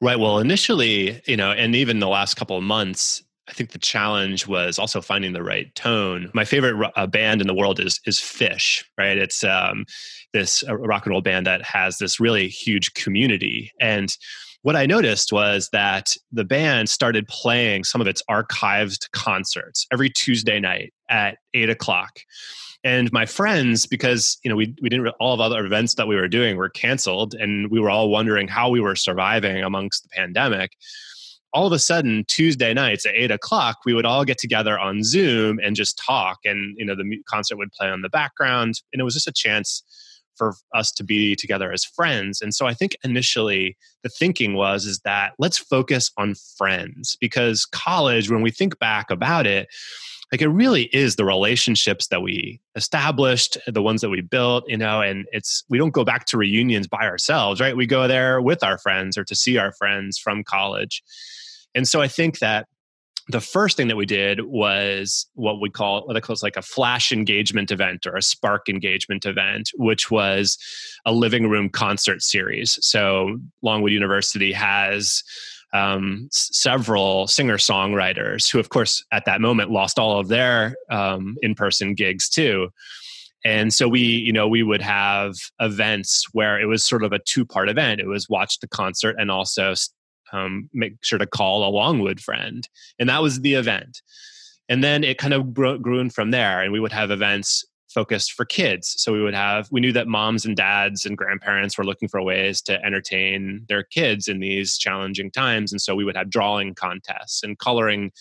Right. 0.00 0.18
Well, 0.18 0.38
initially, 0.38 1.20
you 1.26 1.36
know, 1.36 1.52
and 1.52 1.74
even 1.76 1.98
the 1.98 2.08
last 2.08 2.34
couple 2.34 2.56
of 2.56 2.62
months, 2.62 3.22
I 3.48 3.52
think 3.52 3.70
the 3.70 3.78
challenge 3.78 4.46
was 4.46 4.78
also 4.78 5.00
finding 5.00 5.32
the 5.32 5.42
right 5.42 5.74
tone. 5.74 6.30
My 6.34 6.44
favorite 6.44 6.92
uh, 6.96 7.06
band 7.06 7.40
in 7.40 7.46
the 7.46 7.54
world 7.54 7.80
is 7.80 8.00
is 8.06 8.18
Phish, 8.18 8.84
right? 8.96 9.16
It's 9.16 9.42
um, 9.42 9.86
this 10.32 10.62
uh, 10.68 10.76
rock 10.76 11.06
and 11.06 11.12
roll 11.12 11.20
band 11.20 11.46
that 11.46 11.62
has 11.62 11.98
this 11.98 12.20
really 12.20 12.48
huge 12.48 12.94
community, 12.94 13.72
and 13.80 14.14
what 14.62 14.76
I 14.76 14.86
noticed 14.86 15.32
was 15.32 15.68
that 15.72 16.14
the 16.32 16.44
band 16.44 16.88
started 16.88 17.28
playing 17.28 17.84
some 17.84 18.00
of 18.00 18.06
its 18.06 18.22
archived 18.28 19.10
concerts 19.12 19.86
every 19.92 20.10
Tuesday 20.10 20.58
night 20.58 20.92
at 21.08 21.38
eight 21.54 21.70
o'clock. 21.70 22.20
And 22.84 23.10
my 23.12 23.26
friends, 23.26 23.86
because 23.86 24.38
you 24.44 24.50
know 24.50 24.56
we 24.56 24.74
we 24.80 24.88
didn't 24.88 25.08
all 25.20 25.34
of 25.34 25.40
other 25.40 25.64
events 25.64 25.94
that 25.94 26.06
we 26.06 26.16
were 26.16 26.28
doing 26.28 26.56
were 26.56 26.68
canceled, 26.68 27.34
and 27.34 27.70
we 27.70 27.80
were 27.80 27.90
all 27.90 28.08
wondering 28.08 28.46
how 28.46 28.68
we 28.68 28.80
were 28.80 28.94
surviving 28.94 29.62
amongst 29.62 30.04
the 30.04 30.08
pandemic. 30.10 30.72
All 31.52 31.66
of 31.66 31.72
a 31.72 31.78
sudden, 31.78 32.24
Tuesday 32.28 32.74
nights 32.74 33.06
at 33.06 33.14
eight 33.16 33.30
o'clock, 33.30 33.78
we 33.84 33.94
would 33.94 34.04
all 34.04 34.24
get 34.24 34.38
together 34.38 34.78
on 34.78 35.02
Zoom 35.02 35.58
and 35.62 35.74
just 35.74 36.00
talk, 36.04 36.38
and 36.44 36.76
you 36.78 36.84
know 36.84 36.94
the 36.94 37.18
concert 37.28 37.56
would 37.56 37.72
play 37.72 37.88
on 37.88 38.02
the 38.02 38.08
background, 38.08 38.80
and 38.92 39.00
it 39.00 39.04
was 39.04 39.14
just 39.14 39.28
a 39.28 39.32
chance 39.32 39.82
for 40.38 40.54
us 40.74 40.92
to 40.92 41.04
be 41.04 41.36
together 41.36 41.72
as 41.72 41.84
friends. 41.84 42.40
And 42.40 42.54
so 42.54 42.66
I 42.66 42.72
think 42.72 42.96
initially 43.04 43.76
the 44.02 44.08
thinking 44.08 44.54
was 44.54 44.86
is 44.86 45.00
that 45.00 45.32
let's 45.38 45.58
focus 45.58 46.10
on 46.16 46.34
friends 46.56 47.16
because 47.20 47.66
college 47.66 48.30
when 48.30 48.42
we 48.42 48.50
think 48.50 48.78
back 48.78 49.10
about 49.10 49.46
it 49.46 49.68
like 50.32 50.42
it 50.42 50.48
really 50.48 50.84
is 50.94 51.16
the 51.16 51.24
relationships 51.24 52.08
that 52.08 52.22
we 52.22 52.60
established 52.76 53.56
the 53.66 53.82
ones 53.82 54.00
that 54.00 54.10
we 54.10 54.20
built 54.20 54.64
you 54.68 54.76
know 54.76 55.00
and 55.00 55.26
it's 55.32 55.64
we 55.68 55.78
don't 55.78 55.94
go 55.94 56.04
back 56.04 56.26
to 56.26 56.36
reunions 56.38 56.86
by 56.86 57.04
ourselves 57.06 57.60
right 57.60 57.76
we 57.76 57.86
go 57.86 58.06
there 58.06 58.40
with 58.40 58.62
our 58.62 58.78
friends 58.78 59.16
or 59.16 59.24
to 59.24 59.34
see 59.34 59.56
our 59.56 59.72
friends 59.72 60.18
from 60.18 60.44
college 60.44 61.02
and 61.74 61.88
so 61.88 62.00
i 62.00 62.08
think 62.08 62.38
that 62.38 62.66
the 63.28 63.40
first 63.40 63.76
thing 63.76 63.88
that 63.88 63.96
we 63.96 64.06
did 64.06 64.40
was 64.46 65.26
what 65.34 65.60
we 65.60 65.68
call 65.68 66.06
what 66.06 66.16
I 66.16 66.20
call 66.20 66.36
like 66.42 66.56
a 66.56 66.62
flash 66.62 67.12
engagement 67.12 67.70
event 67.70 68.06
or 68.06 68.16
a 68.16 68.22
spark 68.22 68.68
engagement 68.68 69.26
event, 69.26 69.70
which 69.76 70.10
was 70.10 70.56
a 71.04 71.12
living 71.12 71.48
room 71.48 71.68
concert 71.68 72.22
series. 72.22 72.78
So 72.80 73.38
Longwood 73.62 73.92
University 73.92 74.52
has 74.52 75.22
um, 75.74 76.28
several 76.32 77.26
singer 77.26 77.58
songwriters 77.58 78.50
who, 78.50 78.58
of 78.58 78.70
course, 78.70 79.04
at 79.12 79.26
that 79.26 79.42
moment 79.42 79.70
lost 79.70 79.98
all 79.98 80.18
of 80.18 80.28
their 80.28 80.74
um, 80.90 81.36
in 81.42 81.54
person 81.54 81.94
gigs 81.94 82.30
too. 82.30 82.70
And 83.44 83.72
so 83.72 83.88
we, 83.88 84.00
you 84.00 84.32
know, 84.32 84.48
we 84.48 84.62
would 84.62 84.82
have 84.82 85.34
events 85.60 86.26
where 86.32 86.58
it 86.60 86.66
was 86.66 86.84
sort 86.84 87.04
of 87.04 87.12
a 87.12 87.18
two 87.20 87.44
part 87.44 87.68
event. 87.68 88.00
It 88.00 88.06
was 88.06 88.28
watch 88.28 88.58
the 88.60 88.68
concert 88.68 89.16
and 89.18 89.30
also 89.30 89.74
um, 90.32 90.68
make 90.72 90.94
sure 91.02 91.18
to 91.18 91.26
call 91.26 91.64
a 91.64 91.70
Longwood 91.70 92.20
friend. 92.20 92.68
And 92.98 93.08
that 93.08 93.22
was 93.22 93.40
the 93.40 93.54
event. 93.54 94.02
And 94.68 94.84
then 94.84 95.04
it 95.04 95.18
kind 95.18 95.34
of 95.34 95.54
grew 95.54 96.10
from 96.10 96.30
there. 96.30 96.62
And 96.62 96.72
we 96.72 96.80
would 96.80 96.92
have 96.92 97.10
events 97.10 97.64
focused 97.88 98.32
for 98.32 98.44
kids. 98.44 98.94
So 98.98 99.12
we 99.12 99.22
would 99.22 99.34
have, 99.34 99.68
we 99.70 99.80
knew 99.80 99.92
that 99.92 100.06
moms 100.06 100.44
and 100.44 100.54
dads 100.54 101.06
and 101.06 101.16
grandparents 101.16 101.78
were 101.78 101.86
looking 101.86 102.08
for 102.08 102.22
ways 102.22 102.60
to 102.62 102.84
entertain 102.84 103.64
their 103.68 103.82
kids 103.82 104.28
in 104.28 104.40
these 104.40 104.76
challenging 104.76 105.30
times. 105.30 105.72
And 105.72 105.80
so 105.80 105.94
we 105.94 106.04
would 106.04 106.16
have 106.16 106.28
drawing 106.28 106.74
contests 106.74 107.42
and 107.42 107.58
coloring 107.58 108.12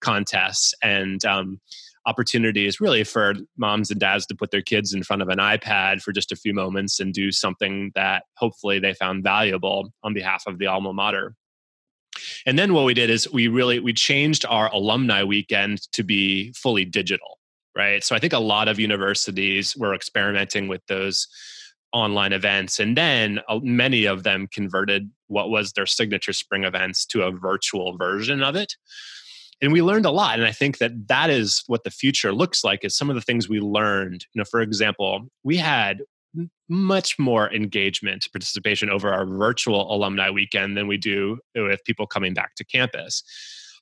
contests 0.00 0.74
and, 0.82 1.24
um, 1.24 1.60
opportunities 2.06 2.80
really 2.80 3.02
for 3.02 3.34
moms 3.56 3.90
and 3.90 3.98
dads 3.98 4.26
to 4.26 4.34
put 4.36 4.52
their 4.52 4.62
kids 4.62 4.94
in 4.94 5.02
front 5.02 5.22
of 5.22 5.28
an 5.28 5.38
iPad 5.38 6.00
for 6.00 6.12
just 6.12 6.30
a 6.30 6.36
few 6.36 6.54
moments 6.54 7.00
and 7.00 7.12
do 7.12 7.32
something 7.32 7.90
that 7.94 8.22
hopefully 8.36 8.78
they 8.78 8.94
found 8.94 9.24
valuable 9.24 9.92
on 10.04 10.14
behalf 10.14 10.44
of 10.46 10.58
the 10.58 10.66
alma 10.66 10.92
mater. 10.92 11.34
And 12.44 12.58
then 12.58 12.72
what 12.74 12.84
we 12.84 12.94
did 12.94 13.10
is 13.10 13.30
we 13.32 13.48
really 13.48 13.80
we 13.80 13.92
changed 13.92 14.44
our 14.48 14.72
alumni 14.72 15.22
weekend 15.22 15.80
to 15.92 16.02
be 16.02 16.52
fully 16.52 16.84
digital, 16.84 17.38
right? 17.76 18.02
So 18.02 18.14
I 18.14 18.18
think 18.18 18.32
a 18.32 18.38
lot 18.38 18.68
of 18.68 18.78
universities 18.78 19.76
were 19.76 19.94
experimenting 19.94 20.68
with 20.68 20.84
those 20.86 21.28
online 21.92 22.32
events. 22.32 22.78
And 22.78 22.96
then 22.96 23.40
uh, 23.48 23.60
many 23.62 24.04
of 24.04 24.22
them 24.22 24.48
converted 24.52 25.10
what 25.28 25.50
was 25.50 25.72
their 25.72 25.86
signature 25.86 26.32
spring 26.32 26.64
events 26.64 27.06
to 27.06 27.22
a 27.22 27.30
virtual 27.30 27.96
version 27.96 28.42
of 28.42 28.56
it. 28.56 28.74
And 29.62 29.72
we 29.72 29.80
learned 29.80 30.04
a 30.04 30.10
lot. 30.10 30.38
And 30.38 30.46
i 30.46 30.52
think 30.52 30.78
that 30.78 31.08
that 31.08 31.30
is 31.30 31.62
what 31.66 31.84
the 31.84 31.90
future 31.90 32.32
looks 32.32 32.62
like 32.62 32.84
is 32.84 32.96
some 32.96 33.08
of 33.08 33.16
the 33.16 33.22
things 33.22 33.48
we 33.48 33.60
learned. 33.60 34.26
You 34.34 34.40
know 34.40 34.44
for 34.44 34.60
example 34.60 35.28
we 35.42 35.56
had 35.56 36.02
much 36.68 37.18
more 37.18 37.52
engagement 37.52 38.26
participation 38.32 38.90
over 38.90 39.12
our 39.12 39.26
virtual 39.26 39.92
alumni 39.94 40.30
weekend 40.30 40.76
than 40.76 40.86
we 40.86 40.96
do 40.96 41.38
with 41.54 41.84
people 41.84 42.06
coming 42.06 42.34
back 42.34 42.54
to 42.56 42.64
campus. 42.64 43.22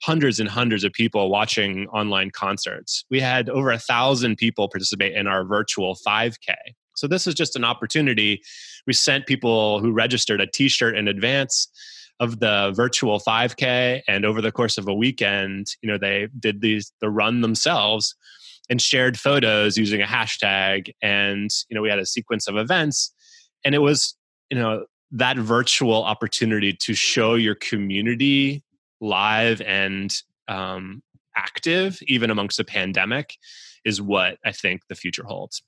Hundreds 0.03 0.39
and 0.39 0.49
hundreds 0.49 0.85
of 0.85 0.93
people 0.93 1.31
watching 1.31 1.87
online 1.89 2.31
concerts. 2.31 3.05
We 3.11 3.21
had 3.21 3.49
over 3.49 3.71
a 3.71 3.79
thousand 3.79 4.37
people 4.37 4.69
participate 4.69 5.15
in 5.15 5.27
our 5.27 5.45
virtual 5.45 5.97
5k 6.07 6.55
so 6.97 7.07
this 7.07 7.27
is 7.27 7.35
just 7.35 7.57
an 7.57 7.65
opportunity. 7.65 8.43
We 8.87 8.93
sent 8.93 9.27
people 9.27 9.81
who 9.81 9.93
registered 9.93 10.41
a 10.41 10.47
t-shirt 10.47 10.97
in 10.97 11.09
advance 11.09 11.69
of 12.21 12.39
the 12.39 12.73
virtual 12.75 13.19
5k 13.19 14.03
and 14.07 14.25
over 14.25 14.41
the 14.41 14.53
course 14.53 14.79
of 14.79 14.87
a 14.87 14.95
weekend 14.95 15.67
you 15.83 15.91
know 15.91 15.99
they 15.99 16.29
did 16.39 16.61
these 16.61 16.93
the 17.01 17.11
run 17.11 17.41
themselves 17.41 18.15
and 18.71 18.81
shared 18.81 19.19
photos 19.19 19.77
using 19.77 20.01
a 20.01 20.07
hashtag 20.07 20.91
and 21.03 21.51
you 21.69 21.75
know 21.75 21.83
we 21.83 21.89
had 21.89 21.99
a 21.99 22.07
sequence 22.07 22.49
of 22.49 22.57
events 22.57 23.13
and 23.65 23.75
it 23.75 23.79
was 23.79 24.17
you 24.51 24.59
know 24.59 24.85
that 25.11 25.37
virtual 25.37 26.03
opportunity 26.05 26.73
to 26.73 26.95
show 26.95 27.35
your 27.35 27.55
community 27.55 28.63
live 29.01 29.61
and 29.63 30.15
um, 30.49 31.03
active 31.37 31.99
even 32.07 32.31
amongst 32.31 32.59
a 32.59 32.65
pandemic 32.65 33.37
is 33.85 34.01
what 34.01 34.39
i 34.45 34.53
think 34.53 34.83
the 34.89 34.95
future 34.95 35.25
holds 35.25 35.63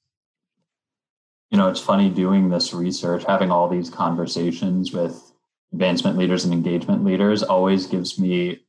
you 1.51 1.59
know 1.59 1.69
it's 1.69 1.81
funny 1.81 2.09
doing 2.09 2.49
this 2.49 2.73
research 2.73 3.25
having 3.27 3.51
all 3.51 3.69
these 3.69 3.91
conversations 3.91 4.93
with 4.93 5.33
advancement 5.73 6.17
leaders 6.17 6.45
and 6.45 6.55
engagement 6.55 7.05
leaders 7.05 7.43
always 7.43 7.87
gives 7.87 8.19
me 8.19 8.61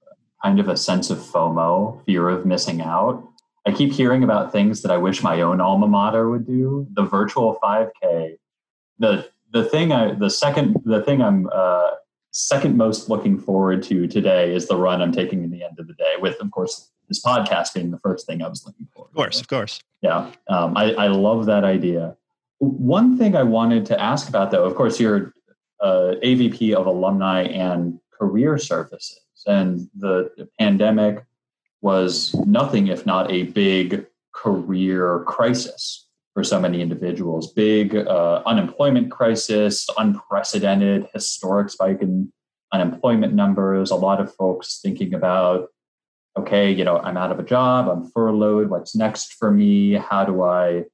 kind 0.44 0.60
of 0.60 0.70
a 0.70 0.78
sense 0.78 1.10
of 1.10 1.18
FOMO, 1.18 2.04
fear 2.06 2.30
of 2.30 2.46
missing 2.46 2.82
out. 2.82 3.28
I 3.68 3.72
keep 3.72 3.92
hearing 3.92 4.24
about 4.24 4.52
things 4.54 4.82
that 4.82 4.92
I 4.92 4.98
wish 4.98 5.22
my 5.22 5.42
own 5.42 5.60
alma 5.60 5.88
mater 5.88 6.30
would 6.30 6.48
do. 6.48 6.88
The 6.94 7.04
virtual 7.04 7.60
5K, 7.62 8.38
the 8.98 9.30
the 9.52 9.66
thing 9.66 9.92
I 9.92 10.14
the 10.14 10.30
second 10.30 10.78
the 10.86 11.02
thing 11.04 11.22
I'm 11.22 11.50
uh, 11.52 11.92
second 12.32 12.78
most 12.78 13.10
looking 13.10 13.38
forward 13.38 13.84
to 13.84 14.08
today 14.08 14.56
is 14.56 14.68
the 14.68 14.78
run 14.78 15.02
I'm 15.02 15.12
taking 15.12 15.44
in 15.44 15.52
the 15.52 15.64
end 15.64 15.80
of 15.80 15.88
the 15.88 15.94
day. 15.94 16.14
With 16.20 16.40
of 16.40 16.50
course 16.52 16.92
this 17.10 17.22
podcast 17.22 17.74
being 17.74 17.92
the 17.92 18.00
first 18.00 18.26
thing 18.26 18.42
I 18.42 18.48
was 18.48 18.66
looking 18.66 18.88
for. 18.94 19.08
Of 19.08 19.14
course, 19.14 19.42
of 19.42 19.48
course. 19.48 19.82
Yeah, 20.02 20.32
um, 20.48 20.76
I, 20.78 20.94
I 20.94 21.08
love 21.08 21.46
that 21.48 21.64
idea. 21.64 22.16
One 22.60 23.18
thing 23.18 23.36
I 23.36 23.44
wanted 23.44 23.86
to 23.88 24.02
ask 24.02 24.28
about, 24.30 24.52
though, 24.52 24.66
of 24.66 24.76
course, 24.76 25.00
you're 25.00 25.34
uh, 25.80 26.16
AVP 26.24 26.74
of 26.74 26.86
Alumni 26.86 27.44
and 27.44 28.00
Career 28.12 28.58
Services. 28.58 29.22
And 29.46 29.90
the, 29.96 30.32
the 30.36 30.50
pandemic 30.60 31.24
was 31.82 32.34
nothing 32.46 32.88
if 32.88 33.06
not 33.06 33.32
a 33.32 33.44
big 33.44 34.06
career 34.34 35.24
crisis 35.26 36.08
for 36.34 36.44
so 36.44 36.60
many 36.60 36.82
individuals. 36.82 37.54
Big 37.54 37.96
uh, 37.96 38.44
unemployment 38.46 39.12
crisis, 39.12 39.88
unprecedented, 39.98 41.08
historic 41.14 41.70
spike 41.70 42.02
in 42.02 42.32
unemployment 42.74 43.34
numbers. 43.34 43.92
A 43.92 43.96
lot 43.96 44.20
of 44.20 44.34
folks 44.36 44.80
thinking 44.82 45.14
about, 45.14 45.70
okay, 46.38 46.72
you 46.72 46.84
know, 46.84 47.00
I'm 47.00 47.18
out 47.18 47.32
of 47.32 47.40
a 47.40 47.44
job, 47.44 47.88
I'm 47.88 48.10
furloughed. 48.12 48.70
What's 48.70 48.96
next 48.96 49.34
for 49.34 49.52
me? 49.52 49.94
How 49.94 50.26
do 50.26 50.44
I 50.44 50.86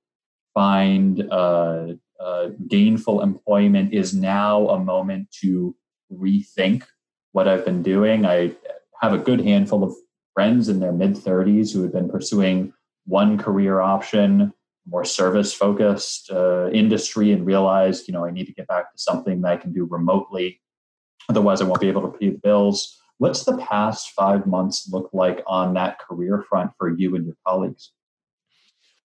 find 0.53 1.27
uh, 1.31 1.87
uh, 2.19 2.49
gainful 2.67 3.21
employment 3.21 3.93
is 3.93 4.13
now 4.13 4.69
a 4.69 4.79
moment 4.79 5.29
to 5.41 5.75
rethink 6.11 6.83
what 7.31 7.47
I've 7.47 7.65
been 7.65 7.83
doing. 7.83 8.25
I 8.25 8.53
have 9.01 9.13
a 9.13 9.17
good 9.17 9.41
handful 9.41 9.83
of 9.83 9.93
friends 10.33 10.69
in 10.69 10.79
their 10.79 10.91
mid 10.91 11.15
30s 11.15 11.73
who 11.73 11.83
have 11.83 11.93
been 11.93 12.09
pursuing 12.09 12.73
one 13.05 13.37
career 13.37 13.81
option, 13.81 14.53
more 14.87 15.05
service 15.05 15.53
focused 15.53 16.31
uh, 16.31 16.69
industry, 16.71 17.31
and 17.31 17.45
realized, 17.45 18.07
you 18.07 18.13
know, 18.13 18.25
I 18.25 18.31
need 18.31 18.45
to 18.45 18.53
get 18.53 18.67
back 18.67 18.91
to 18.91 18.97
something 18.97 19.41
that 19.41 19.51
I 19.51 19.57
can 19.57 19.73
do 19.73 19.85
remotely. 19.85 20.61
Otherwise, 21.29 21.61
I 21.61 21.65
won't 21.65 21.81
be 21.81 21.87
able 21.87 22.01
to 22.01 22.17
pay 22.17 22.29
the 22.29 22.39
bills. 22.43 22.99
What's 23.17 23.43
the 23.43 23.57
past 23.57 24.11
five 24.11 24.45
months 24.45 24.89
look 24.91 25.09
like 25.13 25.43
on 25.47 25.73
that 25.75 25.99
career 25.99 26.43
front 26.49 26.71
for 26.77 26.89
you 26.89 27.15
and 27.15 27.25
your 27.25 27.35
colleagues? 27.45 27.91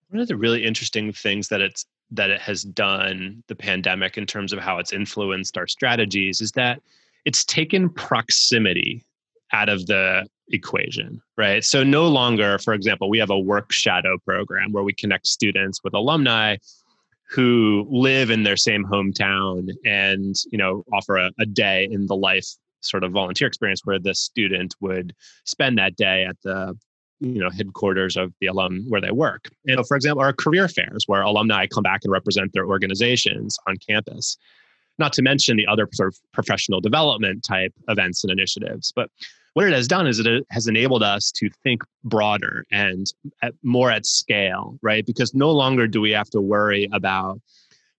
One 0.09 0.21
of 0.21 0.29
the 0.29 0.37
really 0.37 0.65
interesting 0.65 1.13
things 1.13 1.49
that 1.49 1.61
it's 1.61 1.87
that 2.11 2.31
it 2.31 2.41
has 2.41 2.63
done 2.63 3.43
the 3.49 3.55
pandemic 3.55 4.17
in 4.17 4.25
terms 4.25 4.55
of 4.55 4.59
how 4.59 4.79
it's 4.79 4.95
influenced 4.95 5.59
our 5.59 5.67
strategies 5.67 6.41
is 6.41 6.53
that 6.53 6.81
it's 7.27 7.45
taken 7.45 7.91
proximity 7.91 9.05
out 9.53 9.69
of 9.69 9.87
the 9.87 10.27
equation, 10.51 11.21
right? 11.37 11.65
So 11.65 11.83
no 11.85 12.09
longer, 12.09 12.59
for 12.59 12.75
example, 12.75 13.09
we 13.09 13.19
have 13.19 13.31
a 13.31 13.39
work 13.39 13.73
shadow 13.73 14.19
program 14.19 14.73
where 14.73 14.85
we 14.85 14.93
connect 14.93 15.27
students 15.27 15.83
with 15.83 15.95
alumni 15.95 16.57
who 17.31 17.87
live 17.91 18.31
in 18.31 18.43
their 18.43 18.57
same 18.57 18.85
hometown 18.85 19.69
and 19.85 20.35
you 20.51 20.57
know 20.57 20.83
offer 20.93 21.17
a, 21.17 21.31
a 21.39 21.45
day 21.45 21.87
in 21.91 22.07
the 22.07 22.17
life 22.17 22.47
sort 22.81 23.05
of 23.05 23.13
volunteer 23.13 23.47
experience 23.47 23.83
where 23.85 23.99
the 23.99 24.15
student 24.15 24.75
would 24.81 25.15
spend 25.45 25.77
that 25.77 25.95
day 25.97 26.25
at 26.25 26.37
the 26.43 26.75
you 27.21 27.39
know 27.39 27.51
headquarters 27.51 28.17
of 28.17 28.33
the 28.41 28.47
alum 28.47 28.83
where 28.89 29.01
they 29.01 29.11
work 29.11 29.51
know 29.67 29.83
for 29.83 29.95
example 29.95 30.23
our 30.23 30.33
career 30.33 30.69
fairs 30.69 31.05
where 31.07 31.21
alumni 31.21 31.67
come 31.67 31.83
back 31.83 32.01
and 32.03 32.13
represent 32.13 32.51
their 32.55 32.67
organizations 32.67 33.59
on 33.67 33.77
campus 33.87 34.39
not 34.99 35.13
to 35.15 35.23
mention 35.23 35.57
the 35.57 35.67
other 35.67 35.89
sort 35.93 36.09
of 36.09 36.19
professional 36.33 36.81
development 36.81 37.45
type 37.45 37.73
events 37.89 38.25
and 38.25 38.31
initiatives. 38.31 38.93
But 38.95 39.11
what 39.59 39.67
it 39.67 39.73
has 39.73 39.89
done 39.89 40.07
is 40.07 40.21
it 40.21 40.47
has 40.51 40.69
enabled 40.69 41.03
us 41.03 41.33
to 41.33 41.51
think 41.65 41.83
broader 42.05 42.65
and 42.71 43.13
at, 43.43 43.55
more 43.65 43.91
at 43.91 44.07
scale, 44.07 44.79
right? 44.83 45.05
Because 45.05 45.35
no 45.35 45.51
longer 45.51 45.89
do 45.89 46.01
we 46.01 46.13
have 46.13 46.31
to 46.31 46.41
worry 46.41 46.89
about 46.93 47.41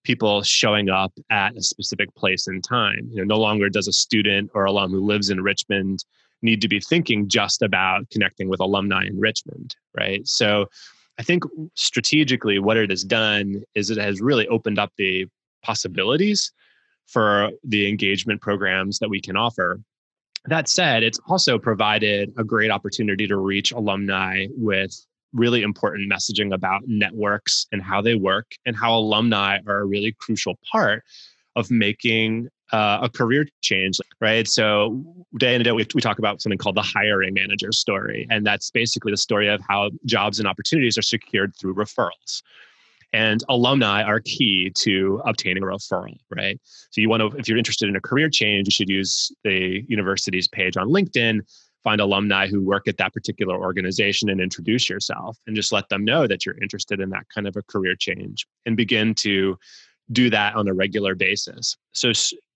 people 0.05 0.41
showing 0.41 0.89
up 0.89 1.11
at 1.29 1.57
a 1.57 1.61
specific 1.61 2.15
place 2.15 2.47
and 2.47 2.63
time. 2.63 3.09
You 3.11 3.17
know, 3.17 3.35
no 3.35 3.41
longer 3.41 3.67
does 3.67 3.89
a 3.89 3.91
student 3.91 4.49
or 4.53 4.63
alum 4.63 4.91
who 4.91 5.01
lives 5.01 5.29
in 5.29 5.41
Richmond 5.41 6.05
need 6.41 6.61
to 6.61 6.69
be 6.69 6.79
thinking 6.79 7.27
just 7.27 7.61
about 7.61 8.09
connecting 8.09 8.47
with 8.47 8.61
alumni 8.61 9.03
in 9.05 9.19
Richmond, 9.19 9.75
right? 9.97 10.25
So 10.25 10.65
I 11.19 11.23
think 11.23 11.43
strategically 11.75 12.59
what 12.59 12.77
it 12.77 12.89
has 12.89 13.03
done 13.03 13.63
is 13.75 13.89
it 13.89 13.97
has 13.97 14.21
really 14.21 14.47
opened 14.47 14.79
up 14.79 14.93
the 14.97 15.27
possibilities 15.61 16.53
for 17.07 17.49
the 17.65 17.89
engagement 17.89 18.39
programs 18.39 18.99
that 18.99 19.09
we 19.09 19.19
can 19.19 19.35
offer. 19.35 19.81
That 20.45 20.69
said, 20.69 21.03
it's 21.03 21.19
also 21.27 21.59
provided 21.59 22.33
a 22.37 22.43
great 22.43 22.71
opportunity 22.71 23.27
to 23.27 23.37
reach 23.37 23.71
alumni 23.71 24.47
with 24.51 25.05
really 25.33 25.61
important 25.61 26.11
messaging 26.11 26.53
about 26.53 26.81
networks 26.87 27.67
and 27.71 27.81
how 27.81 28.01
they 28.01 28.15
work 28.15 28.53
and 28.65 28.75
how 28.75 28.97
alumni 28.97 29.59
are 29.67 29.79
a 29.79 29.85
really 29.85 30.15
crucial 30.19 30.57
part 30.71 31.03
of 31.55 31.69
making 31.69 32.47
uh, 32.71 32.99
a 33.01 33.09
career 33.09 33.45
change, 33.61 33.97
right? 34.21 34.47
So 34.47 35.03
day 35.37 35.49
in 35.49 35.55
and 35.55 35.63
day, 35.65 35.71
we, 35.71 35.85
we 35.93 36.01
talk 36.01 36.19
about 36.19 36.41
something 36.41 36.57
called 36.57 36.75
the 36.75 36.83
hiring 36.83 37.33
manager 37.33 37.71
story. 37.71 38.27
And 38.29 38.45
that's 38.45 38.69
basically 38.71 39.11
the 39.11 39.17
story 39.17 39.47
of 39.47 39.61
how 39.67 39.89
jobs 40.05 40.39
and 40.39 40.47
opportunities 40.47 40.97
are 40.97 41.03
secured 41.03 41.55
through 41.55 41.75
referrals. 41.75 42.41
And 43.11 43.43
alumni 43.49 44.03
are 44.03 44.19
key 44.19 44.71
to 44.77 45.21
obtaining 45.25 45.63
a 45.63 45.65
referral, 45.65 46.15
right? 46.29 46.59
So 46.91 47.01
you 47.01 47.09
want 47.09 47.21
to, 47.21 47.37
if 47.39 47.47
you're 47.47 47.57
interested 47.57 47.89
in 47.89 47.95
a 47.95 48.01
career 48.01 48.29
change, 48.29 48.67
you 48.67 48.71
should 48.71 48.89
use 48.89 49.31
the 49.43 49.83
university's 49.87 50.47
page 50.47 50.77
on 50.77 50.89
LinkedIn, 50.89 51.41
find 51.83 52.01
alumni 52.01 52.47
who 52.47 52.61
work 52.61 52.87
at 52.87 52.97
that 52.97 53.13
particular 53.13 53.55
organization 53.55 54.29
and 54.29 54.39
introduce 54.39 54.89
yourself 54.89 55.37
and 55.47 55.55
just 55.55 55.71
let 55.71 55.89
them 55.89 56.05
know 56.05 56.27
that 56.27 56.45
you're 56.45 56.61
interested 56.61 56.99
in 56.99 57.09
that 57.09 57.25
kind 57.33 57.47
of 57.47 57.55
a 57.55 57.63
career 57.63 57.95
change 57.95 58.45
and 58.65 58.77
begin 58.77 59.15
to 59.15 59.57
do 60.11 60.29
that 60.29 60.55
on 60.55 60.67
a 60.67 60.73
regular 60.73 61.15
basis. 61.15 61.77
So 61.93 62.11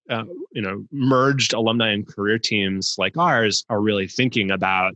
uh, 0.09 0.25
you 0.51 0.61
know 0.61 0.85
merged 0.91 1.53
alumni 1.53 1.91
and 1.93 2.05
career 2.05 2.37
teams 2.37 2.95
like 2.97 3.17
ours 3.17 3.63
are 3.69 3.79
really 3.79 4.07
thinking 4.07 4.51
about 4.51 4.95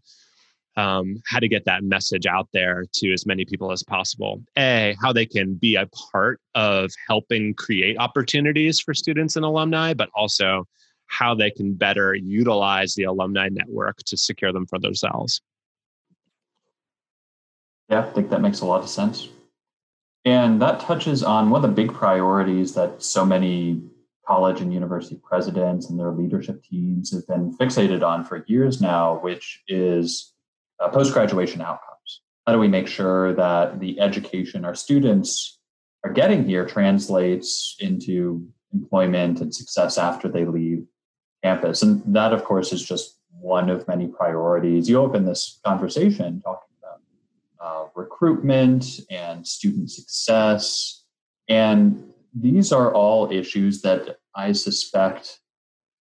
um, 0.77 1.21
how 1.25 1.39
to 1.39 1.47
get 1.47 1.65
that 1.65 1.83
message 1.83 2.27
out 2.27 2.47
there 2.53 2.85
to 2.93 3.11
as 3.11 3.25
many 3.25 3.43
people 3.43 3.71
as 3.71 3.83
possible. 3.83 4.41
A, 4.57 4.95
how 5.01 5.11
they 5.11 5.25
can 5.25 5.55
be 5.55 5.75
a 5.75 5.87
part 6.11 6.39
of 6.55 6.91
helping 7.07 7.55
create 7.55 7.97
opportunities 7.97 8.79
for 8.79 8.93
students 8.93 9.35
and 9.35 9.43
alumni, 9.43 9.93
but 9.93 10.09
also 10.15 10.65
how 11.07 11.33
they 11.33 11.49
can 11.49 11.73
better 11.73 12.13
utilize 12.13 12.93
the 12.93 13.03
alumni 13.03 13.49
network 13.49 13.97
to 14.05 14.15
secure 14.15 14.53
them 14.53 14.67
for 14.67 14.77
themselves. 14.77 15.41
Yeah, 17.89 18.01
I 18.01 18.11
think 18.11 18.29
that 18.29 18.41
makes 18.41 18.61
a 18.61 18.65
lot 18.65 18.83
of 18.83 18.89
sense. 18.89 19.29
And 20.25 20.61
that 20.61 20.81
touches 20.81 21.23
on 21.23 21.49
one 21.49 21.63
of 21.63 21.69
the 21.69 21.73
big 21.73 21.93
priorities 21.93 22.73
that 22.75 23.01
so 23.01 23.25
many 23.25 23.81
college 24.27 24.59
and 24.59 24.73
university 24.73 25.15
presidents 25.23 25.89
and 25.89 25.97
their 25.97 26.11
leadership 26.11 26.61
teams 26.63 27.13
have 27.13 27.25
been 27.27 27.57
fixated 27.57 28.05
on 28.05 28.25
for 28.25 28.43
years 28.47 28.81
now, 28.81 29.19
which 29.19 29.63
is 29.69 30.33
uh, 30.79 30.89
post 30.89 31.13
graduation 31.13 31.61
outcomes. 31.61 32.21
How 32.45 32.53
do 32.53 32.59
we 32.59 32.67
make 32.67 32.87
sure 32.87 33.33
that 33.33 33.79
the 33.79 33.99
education 33.99 34.63
our 34.63 34.75
students 34.75 35.59
are 36.03 36.13
getting 36.13 36.45
here 36.45 36.65
translates 36.65 37.75
into 37.79 38.47
employment 38.73 39.41
and 39.41 39.53
success 39.53 39.97
after 39.97 40.29
they 40.29 40.45
leave 40.45 40.85
campus? 41.43 41.81
And 41.81 42.01
that, 42.15 42.33
of 42.33 42.43
course, 42.43 42.71
is 42.71 42.83
just 42.83 43.19
one 43.39 43.69
of 43.69 43.87
many 43.87 44.07
priorities. 44.07 44.87
You 44.89 44.99
open 44.99 45.25
this 45.25 45.59
conversation 45.65 46.41
talking 46.41 46.69
about 46.79 47.01
uh, 47.59 47.87
recruitment 47.95 49.01
and 49.09 49.45
student 49.45 49.91
success. 49.91 51.03
And 51.49 52.11
these 52.33 52.71
are 52.71 52.93
all 52.93 53.31
issues 53.31 53.81
that 53.81 54.19
I 54.35 54.51
suspect, 54.51 55.39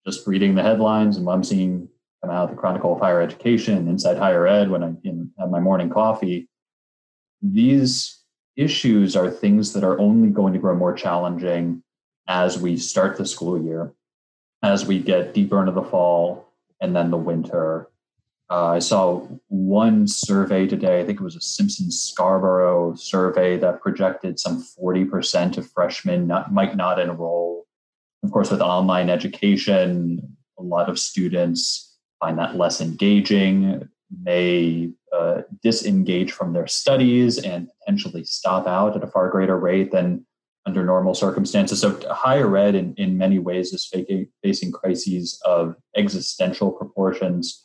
just 0.06 0.26
reading 0.26 0.54
the 0.54 0.62
headlines 0.62 1.16
and 1.16 1.26
what 1.26 1.34
I'm 1.34 1.44
seeing 1.44 1.88
come 2.20 2.30
out, 2.30 2.50
the 2.50 2.56
Chronicle 2.56 2.94
of 2.94 3.00
Higher 3.00 3.20
Education, 3.20 3.88
Inside 3.88 4.18
Higher 4.18 4.46
Ed, 4.46 4.70
when 4.70 4.82
I 4.82 4.94
know, 5.04 5.26
have 5.38 5.50
my 5.50 5.60
morning 5.60 5.90
coffee, 5.90 6.48
these 7.42 8.18
issues 8.56 9.14
are 9.14 9.30
things 9.30 9.72
that 9.72 9.84
are 9.84 9.98
only 10.00 10.30
going 10.30 10.52
to 10.52 10.58
grow 10.58 10.74
more 10.74 10.92
challenging 10.92 11.82
as 12.26 12.58
we 12.58 12.76
start 12.76 13.16
the 13.16 13.24
school 13.24 13.62
year, 13.62 13.92
as 14.62 14.84
we 14.84 14.98
get 14.98 15.32
deeper 15.32 15.60
into 15.60 15.72
the 15.72 15.82
fall 15.82 16.52
and 16.80 16.94
then 16.94 17.10
the 17.10 17.16
winter. 17.16 17.88
Uh, 18.50 18.68
I 18.68 18.78
saw 18.78 19.26
one 19.48 20.08
survey 20.08 20.66
today, 20.66 21.00
I 21.00 21.04
think 21.04 21.20
it 21.20 21.24
was 21.24 21.36
a 21.36 21.40
Simpson 21.40 21.90
Scarborough 21.90 22.94
survey 22.94 23.58
that 23.58 23.80
projected 23.80 24.40
some 24.40 24.64
40% 24.80 25.58
of 25.58 25.70
freshmen 25.70 26.26
not, 26.26 26.52
might 26.52 26.74
not 26.74 26.98
enroll. 26.98 27.66
Of 28.24 28.32
course, 28.32 28.50
with 28.50 28.60
online 28.60 29.10
education, 29.10 30.36
a 30.58 30.62
lot 30.62 30.88
of 30.88 30.98
students 30.98 31.87
find 32.20 32.38
that 32.38 32.56
less 32.56 32.80
engaging, 32.80 33.88
may 34.22 34.90
uh, 35.12 35.42
disengage 35.62 36.32
from 36.32 36.52
their 36.52 36.66
studies 36.66 37.38
and 37.38 37.68
potentially 37.80 38.24
stop 38.24 38.66
out 38.66 38.96
at 38.96 39.04
a 39.04 39.06
far 39.06 39.28
greater 39.30 39.58
rate 39.58 39.92
than 39.92 40.24
under 40.66 40.84
normal 40.84 41.14
circumstances. 41.14 41.80
So, 41.80 41.98
higher 42.10 42.54
ed, 42.56 42.74
in, 42.74 42.94
in 42.96 43.16
many 43.16 43.38
ways, 43.38 43.72
is 43.72 43.86
facing, 43.86 44.28
facing 44.42 44.72
crises 44.72 45.40
of 45.44 45.76
existential 45.96 46.70
proportions 46.72 47.64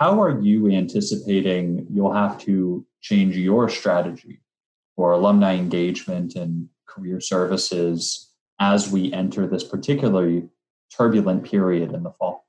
how 0.00 0.22
are 0.22 0.40
you 0.40 0.70
anticipating 0.70 1.86
you'll 1.92 2.14
have 2.14 2.38
to 2.38 2.86
change 3.02 3.36
your 3.36 3.68
strategy 3.68 4.40
for 4.96 5.12
alumni 5.12 5.56
engagement 5.56 6.36
and 6.36 6.68
career 6.86 7.20
services 7.20 8.30
as 8.60 8.90
we 8.90 9.12
enter 9.12 9.46
this 9.46 9.62
particularly 9.62 10.48
turbulent 10.96 11.44
period 11.44 11.92
in 11.92 12.02
the 12.02 12.12
fall? 12.12 12.46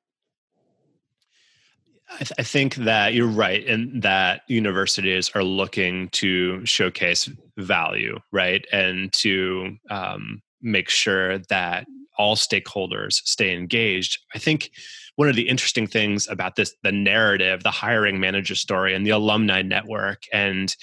I, 2.13 2.17
th- 2.17 2.31
I, 2.39 2.43
think 2.43 2.75
that 2.75 3.13
you're 3.13 3.27
right 3.27 3.63
in 3.63 4.01
that 4.01 4.41
universities 4.47 5.31
are 5.33 5.43
looking 5.43 6.09
to 6.09 6.65
showcase 6.65 7.29
value, 7.57 8.19
right? 8.31 8.65
And 8.71 9.11
to 9.13 9.77
um, 9.89 10.41
make 10.61 10.89
sure 10.89 11.39
that 11.49 11.85
all 12.17 12.35
stakeholders 12.35 13.13
stay 13.25 13.55
engaged. 13.55 14.19
I 14.35 14.39
think 14.39 14.71
one 15.15 15.29
of 15.29 15.35
the 15.35 15.47
interesting 15.47 15.87
things 15.87 16.27
about 16.27 16.55
this 16.55 16.73
the 16.83 16.91
narrative 16.91 17.63
the 17.63 17.71
hiring 17.71 18.19
manager 18.19 18.55
story 18.55 18.93
and 18.93 19.05
the 19.05 19.11
alumni 19.11 19.61
network 19.61 20.23
and 20.33 20.75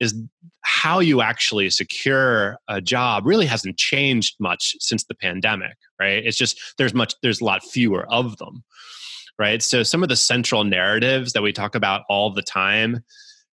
is 0.00 0.14
how 0.62 0.98
you 0.98 1.20
actually 1.20 1.70
secure 1.70 2.58
a 2.68 2.80
job 2.80 3.24
really 3.26 3.46
hasn't 3.46 3.76
changed 3.76 4.34
much 4.40 4.74
since 4.80 5.04
the 5.04 5.14
pandemic 5.14 5.76
right 6.00 6.24
it's 6.24 6.36
just 6.36 6.58
there's 6.78 6.94
much 6.94 7.14
there's 7.22 7.40
a 7.40 7.44
lot 7.44 7.62
fewer 7.62 8.06
of 8.08 8.36
them 8.38 8.64
right 9.38 9.62
so 9.62 9.82
some 9.82 10.02
of 10.02 10.08
the 10.08 10.16
central 10.16 10.64
narratives 10.64 11.32
that 11.32 11.42
we 11.42 11.52
talk 11.52 11.74
about 11.74 12.02
all 12.08 12.32
the 12.32 12.42
time 12.42 13.02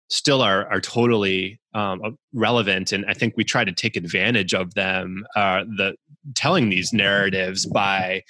still 0.08 0.42
are 0.42 0.70
are 0.70 0.80
totally 0.80 1.60
um, 1.74 2.18
relevant 2.32 2.92
and 2.92 3.04
i 3.08 3.14
think 3.14 3.34
we 3.36 3.44
try 3.44 3.64
to 3.64 3.72
take 3.72 3.96
advantage 3.96 4.54
of 4.54 4.74
them 4.74 5.24
uh, 5.36 5.64
the 5.76 5.94
telling 6.34 6.68
these 6.68 6.92
narratives 6.92 7.66
by 7.66 8.22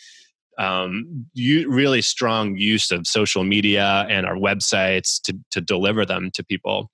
um, 0.58 1.26
you, 1.32 1.70
really 1.70 2.02
strong 2.02 2.56
use 2.56 2.90
of 2.90 3.06
social 3.06 3.44
media 3.44 4.06
and 4.10 4.26
our 4.26 4.36
websites 4.36 5.20
to, 5.22 5.36
to 5.52 5.60
deliver 5.60 6.04
them 6.04 6.30
to 6.34 6.44
people. 6.44 6.90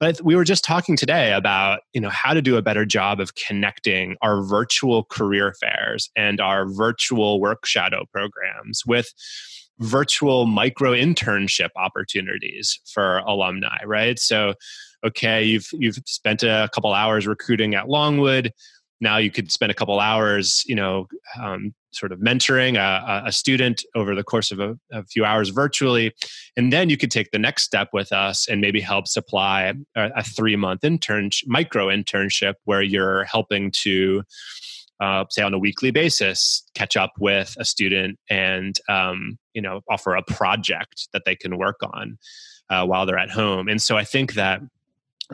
But 0.00 0.20
we 0.22 0.34
were 0.34 0.44
just 0.44 0.64
talking 0.64 0.96
today 0.96 1.32
about 1.32 1.80
you 1.92 2.00
know 2.00 2.10
how 2.10 2.34
to 2.34 2.42
do 2.42 2.56
a 2.56 2.62
better 2.62 2.84
job 2.84 3.20
of 3.20 3.36
connecting 3.36 4.16
our 4.20 4.42
virtual 4.42 5.04
career 5.04 5.54
fairs 5.60 6.10
and 6.16 6.40
our 6.40 6.68
virtual 6.68 7.40
work 7.40 7.64
shadow 7.64 8.04
programs 8.12 8.82
with 8.84 9.12
virtual 9.80 10.46
micro 10.46 10.92
internship 10.92 11.70
opportunities 11.76 12.80
for 12.86 13.18
alumni 13.18 13.78
right? 13.84 14.18
So 14.18 14.54
okay 15.04 15.42
you've 15.42 15.68
you've 15.72 15.98
spent 16.06 16.42
a 16.42 16.68
couple 16.72 16.92
hours 16.92 17.26
recruiting 17.26 17.74
at 17.74 17.88
longwood. 17.88 18.52
Now 19.00 19.18
you 19.18 19.30
could 19.30 19.50
spend 19.50 19.70
a 19.70 19.74
couple 19.74 19.98
hours 20.00 20.62
you 20.66 20.74
know 20.74 21.06
um, 21.40 21.74
sort 21.94 22.12
of 22.12 22.18
mentoring 22.18 22.76
a, 22.76 23.24
a, 23.26 23.32
student 23.32 23.84
over 23.94 24.14
the 24.14 24.24
course 24.24 24.50
of 24.50 24.60
a, 24.60 24.76
a, 24.92 25.04
few 25.04 25.24
hours 25.24 25.50
virtually. 25.50 26.12
And 26.56 26.72
then 26.72 26.90
you 26.90 26.96
could 26.96 27.10
take 27.10 27.30
the 27.30 27.38
next 27.38 27.62
step 27.62 27.90
with 27.92 28.12
us 28.12 28.48
and 28.48 28.60
maybe 28.60 28.80
help 28.80 29.06
supply 29.08 29.72
a, 29.96 30.10
a 30.16 30.22
three 30.22 30.56
month 30.56 30.84
intern 30.84 31.30
micro 31.46 31.86
internship 31.86 32.54
where 32.64 32.82
you're 32.82 33.24
helping 33.24 33.70
to 33.82 34.22
uh, 35.04 35.24
say 35.30 35.42
on 35.42 35.52
a 35.52 35.58
weekly 35.58 35.90
basis 35.90 36.62
catch 36.74 36.96
up 36.96 37.12
with 37.18 37.54
a 37.58 37.64
student 37.64 38.18
and 38.30 38.80
um, 38.88 39.38
you 39.52 39.60
know 39.60 39.82
offer 39.90 40.14
a 40.14 40.22
project 40.22 41.08
that 41.12 41.22
they 41.26 41.36
can 41.36 41.58
work 41.58 41.80
on 41.82 42.18
uh, 42.70 42.84
while 42.86 43.04
they're 43.04 43.18
at 43.18 43.30
home. 43.30 43.68
And 43.68 43.80
so 43.80 43.96
i 43.96 44.04
think 44.04 44.34
that 44.34 44.60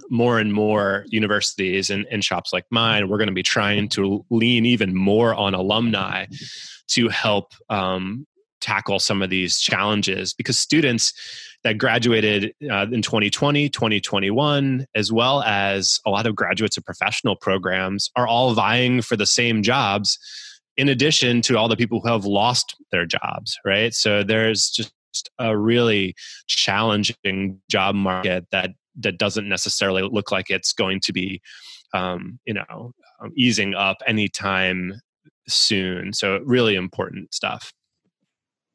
more 0.08 0.38
and 0.38 0.52
more 0.52 1.04
universities 1.08 1.90
and, 1.90 2.06
and 2.10 2.24
shops 2.24 2.52
like 2.52 2.64
mine, 2.70 3.08
we're 3.08 3.18
going 3.18 3.28
to 3.28 3.34
be 3.34 3.42
trying 3.42 3.88
to 3.88 4.24
lean 4.30 4.64
even 4.64 4.94
more 4.94 5.34
on 5.34 5.54
alumni 5.54 6.26
to 6.88 7.08
help 7.08 7.52
um, 7.68 8.26
tackle 8.60 8.98
some 8.98 9.22
of 9.22 9.30
these 9.30 9.58
challenges 9.58 10.34
because 10.34 10.58
students 10.58 11.12
that 11.64 11.78
graduated 11.78 12.54
uh, 12.70 12.86
in 12.90 13.02
2020, 13.02 13.68
2021, 13.68 14.86
as 14.94 15.12
well 15.12 15.42
as 15.42 16.00
a 16.06 16.10
lot 16.10 16.26
of 16.26 16.34
graduates 16.34 16.76
of 16.76 16.84
professional 16.84 17.36
programs, 17.36 18.10
are 18.16 18.26
all 18.26 18.54
vying 18.54 19.02
for 19.02 19.16
the 19.16 19.26
same 19.26 19.62
jobs, 19.62 20.18
in 20.76 20.88
addition 20.88 21.42
to 21.42 21.58
all 21.58 21.68
the 21.68 21.76
people 21.76 22.00
who 22.00 22.08
have 22.08 22.24
lost 22.24 22.74
their 22.92 23.04
jobs, 23.04 23.58
right? 23.66 23.92
So 23.92 24.22
there's 24.22 24.70
just 24.70 24.92
a 25.38 25.56
really 25.56 26.14
challenging 26.46 27.60
job 27.68 27.94
market 27.94 28.46
that 28.52 28.70
that 28.98 29.18
doesn't 29.18 29.48
necessarily 29.48 30.02
look 30.02 30.30
like 30.30 30.50
it's 30.50 30.72
going 30.72 31.00
to 31.00 31.12
be, 31.12 31.40
um, 31.94 32.38
you 32.44 32.54
know, 32.54 32.92
um, 33.20 33.32
easing 33.36 33.74
up 33.74 33.98
anytime 34.06 34.94
soon. 35.48 36.12
So 36.12 36.40
really 36.44 36.74
important 36.74 37.32
stuff. 37.34 37.72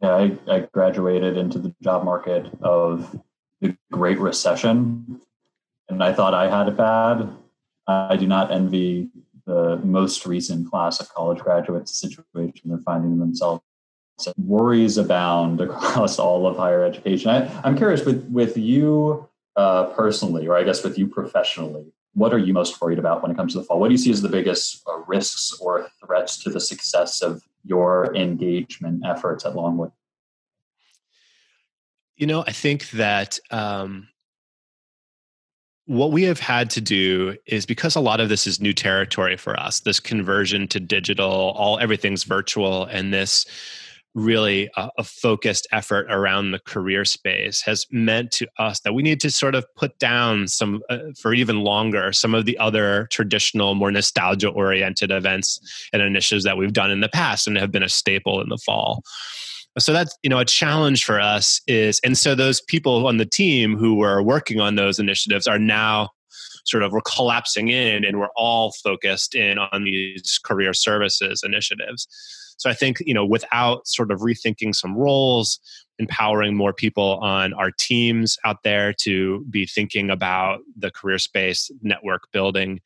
Yeah, 0.02 0.16
I, 0.16 0.38
I 0.48 0.60
graduated 0.74 1.38
into 1.38 1.60
the 1.60 1.74
job 1.82 2.04
market 2.04 2.48
of 2.62 3.20
the 3.62 3.78
Great 3.92 4.20
Recession, 4.20 5.22
and 5.90 6.04
I 6.04 6.14
thought 6.14 6.34
I 6.34 6.50
had 6.50 6.68
it 6.68 6.78
bad. 6.78 7.30
I 7.88 8.18
do 8.18 8.28
not 8.28 8.52
envy 8.52 9.10
the 9.46 9.78
most 9.84 10.26
recent 10.26 10.70
class 10.70 11.00
of 11.00 11.14
college 11.14 11.40
graduates 11.40 11.96
situation 11.96 12.70
they're 12.70 12.80
finding 12.80 13.20
themselves. 13.20 13.62
Worries 14.38 14.98
abound 14.98 15.62
across 15.62 16.20
all 16.20 16.48
of 16.48 16.58
higher 16.58 16.84
education. 16.84 17.30
I, 17.30 17.68
am 17.68 17.78
curious 17.78 18.06
with 18.06 18.26
with 18.30 18.58
you 18.58 19.28
uh, 19.56 19.86
personally, 19.88 20.48
or 20.48 20.56
I 20.56 20.64
guess 20.64 20.84
with 20.84 20.98
you 20.98 21.08
professionally, 21.08 21.94
what 22.14 22.34
are 22.34 22.38
you 22.38 22.54
most 22.54 22.82
worried 22.82 23.00
about 23.00 23.22
when 23.22 23.32
it 23.32 23.38
comes 23.38 23.54
to 23.54 23.60
the 23.60 23.66
fall? 23.66 23.80
What 23.80 23.90
do 23.90 23.94
you 23.94 23.98
see 23.98 24.12
as 24.12 24.22
the 24.22 24.30
biggest 24.30 24.82
uh, 24.88 25.00
risks 25.08 25.58
or 25.60 25.88
threats 26.04 26.42
to 26.44 26.50
the 26.50 26.60
success 26.60 27.22
of 27.22 27.44
your 27.66 28.16
engagement 28.16 29.04
efforts 29.06 29.46
at 29.46 29.56
Longwood? 29.56 29.92
You 32.16 32.28
know, 32.28 32.44
I 32.48 32.52
think 32.52 32.90
that 32.92 33.40
um, 33.52 34.08
what 35.86 36.12
we 36.12 36.24
have 36.24 36.40
had 36.40 36.70
to 36.72 36.82
do 36.82 37.36
is 37.46 37.66
because 37.66 37.96
a 37.96 38.00
lot 38.00 38.20
of 38.20 38.30
this 38.30 38.48
is 38.48 38.60
new 38.60 38.74
territory 38.74 39.38
for 39.38 39.60
us, 39.60 39.82
this 39.82 40.00
conversion 40.00 40.68
to 40.70 40.80
digital, 40.80 41.30
all 41.30 41.78
everything's 41.80 42.24
virtual, 42.24 42.86
and 42.86 43.14
this 43.14 43.46
really 44.16 44.70
a, 44.78 44.90
a, 44.98 45.04
focused 45.04 45.68
effort 45.72 46.08
around 46.10 46.52
the 46.52 46.60
career 46.60 47.04
space 47.04 47.62
has 47.62 47.86
meant 47.92 48.32
to 48.32 48.48
us 48.58 48.80
that 48.80 48.94
we 48.94 49.04
need 49.04 49.20
to 49.20 49.30
sort 49.30 49.54
of 49.54 49.66
put 49.76 49.98
down 50.00 50.48
some 50.48 50.82
uh, 50.90 51.00
for 51.20 51.34
even 51.34 51.60
longer 51.60 52.14
some 52.14 52.34
of 52.34 52.46
the 52.46 52.58
other 52.58 53.08
traditional 53.12 53.76
more 53.76 53.92
nostalgia 53.92 54.50
oriented 54.50 55.12
events 55.12 55.60
and 55.92 56.02
initiatives 56.02 56.46
that 56.46 56.58
we've 56.58 56.74
done 56.74 56.90
in 56.90 57.02
the 57.02 57.10
past 57.10 57.46
and 57.46 57.58
have 57.58 57.72
been 57.72 57.84
a 57.84 57.90
staple 57.90 58.42
in 58.42 58.48
the 58.48 58.58
fall. 58.58 59.04
So 59.78 59.92
that's 59.92 60.18
you 60.24 60.30
know 60.30 60.40
a 60.40 60.46
challenge 60.46 61.04
for 61.04 61.20
us 61.20 61.62
is 61.68 62.00
and 62.04 62.18
so 62.18 62.34
those 62.34 62.62
people 62.62 63.08
on 63.08 63.18
the 63.18 63.26
team 63.26 63.76
who 63.76 63.96
were 63.96 64.24
working 64.24 64.62
on 64.62 64.76
those 64.76 65.00
initiatives 65.00 65.48
are 65.48 65.60
now 65.60 66.10
sort 66.66 66.84
of 66.84 66.92
we're 66.92 67.02
collapsing 67.02 67.70
in 67.70 68.04
and 68.04 68.20
we're 68.20 68.30
all 68.36 68.74
focused 68.84 69.34
in 69.34 69.58
on 69.58 69.84
these 69.84 70.40
career 70.44 70.74
services 70.74 71.42
initiatives 71.44 72.08
so 72.58 72.70
I 72.70 72.74
think, 72.74 73.02
you 73.06 73.14
know, 73.14 73.26
without 73.26 73.88
sort 73.88 74.12
of 74.12 74.22
rethinking 74.22 74.76
some 74.76 74.96
roles, 74.96 75.60
empowering 76.00 76.56
more 76.56 76.74
people 76.74 77.18
on 77.20 77.54
our 77.54 77.72
teams 77.72 78.38
out 78.46 78.64
there 78.64 78.94
to 78.94 79.46
be 79.50 79.66
thinking 79.66 80.10
about 80.10 80.62
the 80.78 80.92
career 80.92 81.20
space, 81.20 81.72
network 81.82 82.32
building, 82.32 82.82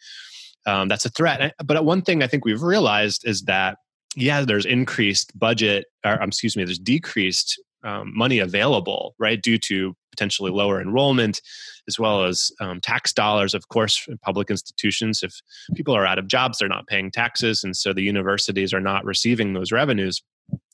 um, 0.65 0.87
that's 0.87 1.05
a 1.05 1.09
threat. 1.09 1.53
But 1.63 1.85
one 1.85 2.01
thing 2.01 2.21
I 2.21 2.27
think 2.27 2.45
we've 2.45 2.61
realized 2.61 3.27
is 3.27 3.43
that, 3.43 3.77
yeah, 4.15 4.41
there's 4.41 4.65
increased 4.65 5.37
budget, 5.37 5.85
or 6.05 6.21
um, 6.21 6.29
excuse 6.29 6.57
me, 6.57 6.63
there's 6.63 6.79
decreased 6.79 7.61
um, 7.83 8.11
money 8.15 8.39
available, 8.39 9.15
right, 9.19 9.41
due 9.41 9.57
to 9.59 9.95
potentially 10.19 10.51
lower 10.51 10.81
enrollment, 10.81 11.41
as 11.87 11.97
well 11.97 12.25
as 12.25 12.51
um, 12.59 12.81
tax 12.81 13.13
dollars. 13.13 13.53
Of 13.53 13.69
course, 13.69 14.05
in 14.07 14.17
public 14.17 14.49
institutions, 14.51 15.23
if 15.23 15.33
people 15.75 15.95
are 15.95 16.05
out 16.05 16.19
of 16.19 16.27
jobs, 16.27 16.57
they're 16.57 16.67
not 16.67 16.87
paying 16.87 17.09
taxes, 17.09 17.63
and 17.63 17.75
so 17.75 17.93
the 17.93 18.03
universities 18.03 18.73
are 18.73 18.81
not 18.81 19.05
receiving 19.05 19.53
those 19.53 19.71
revenues. 19.71 20.21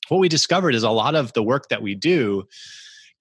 What 0.09 0.19
we 0.19 0.29
discovered 0.29 0.73
is 0.73 0.83
a 0.83 0.89
lot 0.89 1.15
of 1.15 1.33
the 1.33 1.43
work 1.43 1.69
that 1.69 1.81
we 1.81 1.93
do 1.93 2.47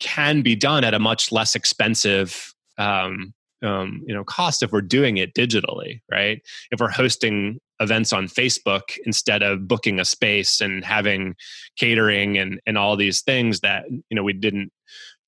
can 0.00 0.42
be 0.42 0.56
done 0.56 0.82
at 0.82 0.94
a 0.94 0.98
much 0.98 1.30
less 1.30 1.54
expensive 1.54 2.54
um, 2.78 3.34
um, 3.62 4.02
you 4.06 4.14
know 4.14 4.24
cost 4.24 4.62
if 4.62 4.72
we're 4.72 4.82
doing 4.82 5.16
it 5.16 5.32
digitally 5.34 6.00
right 6.10 6.42
if 6.70 6.80
we're 6.80 6.90
hosting 6.90 7.58
events 7.80 8.12
on 8.12 8.26
facebook 8.26 8.98
instead 9.06 9.42
of 9.42 9.66
booking 9.66 9.98
a 9.98 10.04
space 10.04 10.60
and 10.60 10.84
having 10.84 11.34
catering 11.76 12.36
and 12.36 12.60
and 12.66 12.76
all 12.76 12.94
these 12.96 13.22
things 13.22 13.60
that 13.60 13.84
you 13.88 14.14
know 14.16 14.22
we 14.22 14.34
didn't 14.34 14.70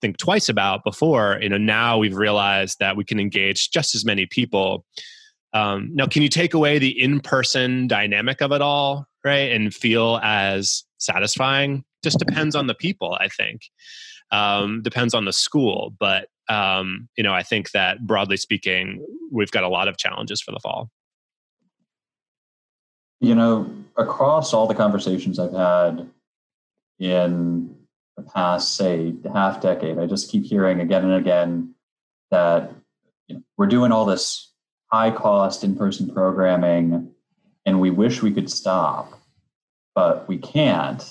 think 0.07 0.19
twice 0.19 0.49
about 0.49 0.85
before 0.85 1.38
you 1.42 1.49
know 1.49 1.59
now 1.59 1.99
we've 1.99 2.16
realized 2.16 2.79
that 2.79 2.97
we 2.97 3.05
can 3.05 3.19
engage 3.19 3.71
just 3.71 3.95
as 3.95 4.05
many 4.05 4.27
people. 4.27 4.85
Um, 5.53 5.90
now 5.95 6.07
can 6.07 6.23
you 6.23 6.29
take 6.29 6.55
away 6.55 6.79
the 6.79 7.01
in-person 7.01 7.88
dynamic 7.88 8.40
of 8.40 8.53
it 8.53 8.61
all 8.61 9.07
right 9.25 9.51
and 9.51 9.75
feel 9.75 10.21
as 10.23 10.85
satisfying? 10.99 11.85
Just 12.05 12.19
depends 12.19 12.55
on 12.55 12.69
the 12.69 12.75
people 12.75 13.16
i 13.21 13.29
think. 13.29 13.62
Um, 14.31 14.83
depends 14.83 15.14
on 15.14 15.25
the 15.25 15.33
school 15.33 15.95
but 15.99 16.29
um, 16.49 17.09
you 17.16 17.25
know 17.25 17.35
i 17.35 17.42
think 17.42 17.73
that 17.73 18.07
broadly 18.07 18.37
speaking 18.37 19.05
we've 19.33 19.51
got 19.51 19.64
a 19.64 19.69
lot 19.69 19.88
of 19.88 19.97
challenges 19.97 20.40
for 20.40 20.53
the 20.53 20.61
fall. 20.61 20.90
You 23.21 23.35
know 23.35 23.69
across 23.97 24.53
all 24.53 24.66
the 24.66 24.75
conversations 24.75 25.38
i've 25.38 25.53
had 25.53 26.09
in 26.99 27.75
the 28.17 28.23
past, 28.23 28.77
say, 28.77 29.15
half 29.33 29.61
decade, 29.61 29.99
I 29.99 30.07
just 30.07 30.31
keep 30.31 30.45
hearing 30.45 30.81
again 30.81 31.05
and 31.05 31.15
again 31.15 31.75
that 32.31 32.73
you 33.29 33.37
know, 33.37 33.43
we're 33.57 33.67
doing 33.67 33.93
all 33.93 34.05
this 34.05 34.53
high 34.91 35.11
cost 35.11 35.65
in 35.65 35.77
person 35.77 36.13
programming 36.13 37.13
and 37.65 37.81
we 37.81 37.91
wish 37.91 38.23
we 38.23 38.33
could 38.33 38.51
stop, 38.51 39.13
but 39.95 40.27
we 40.29 40.39
can't. 40.39 41.05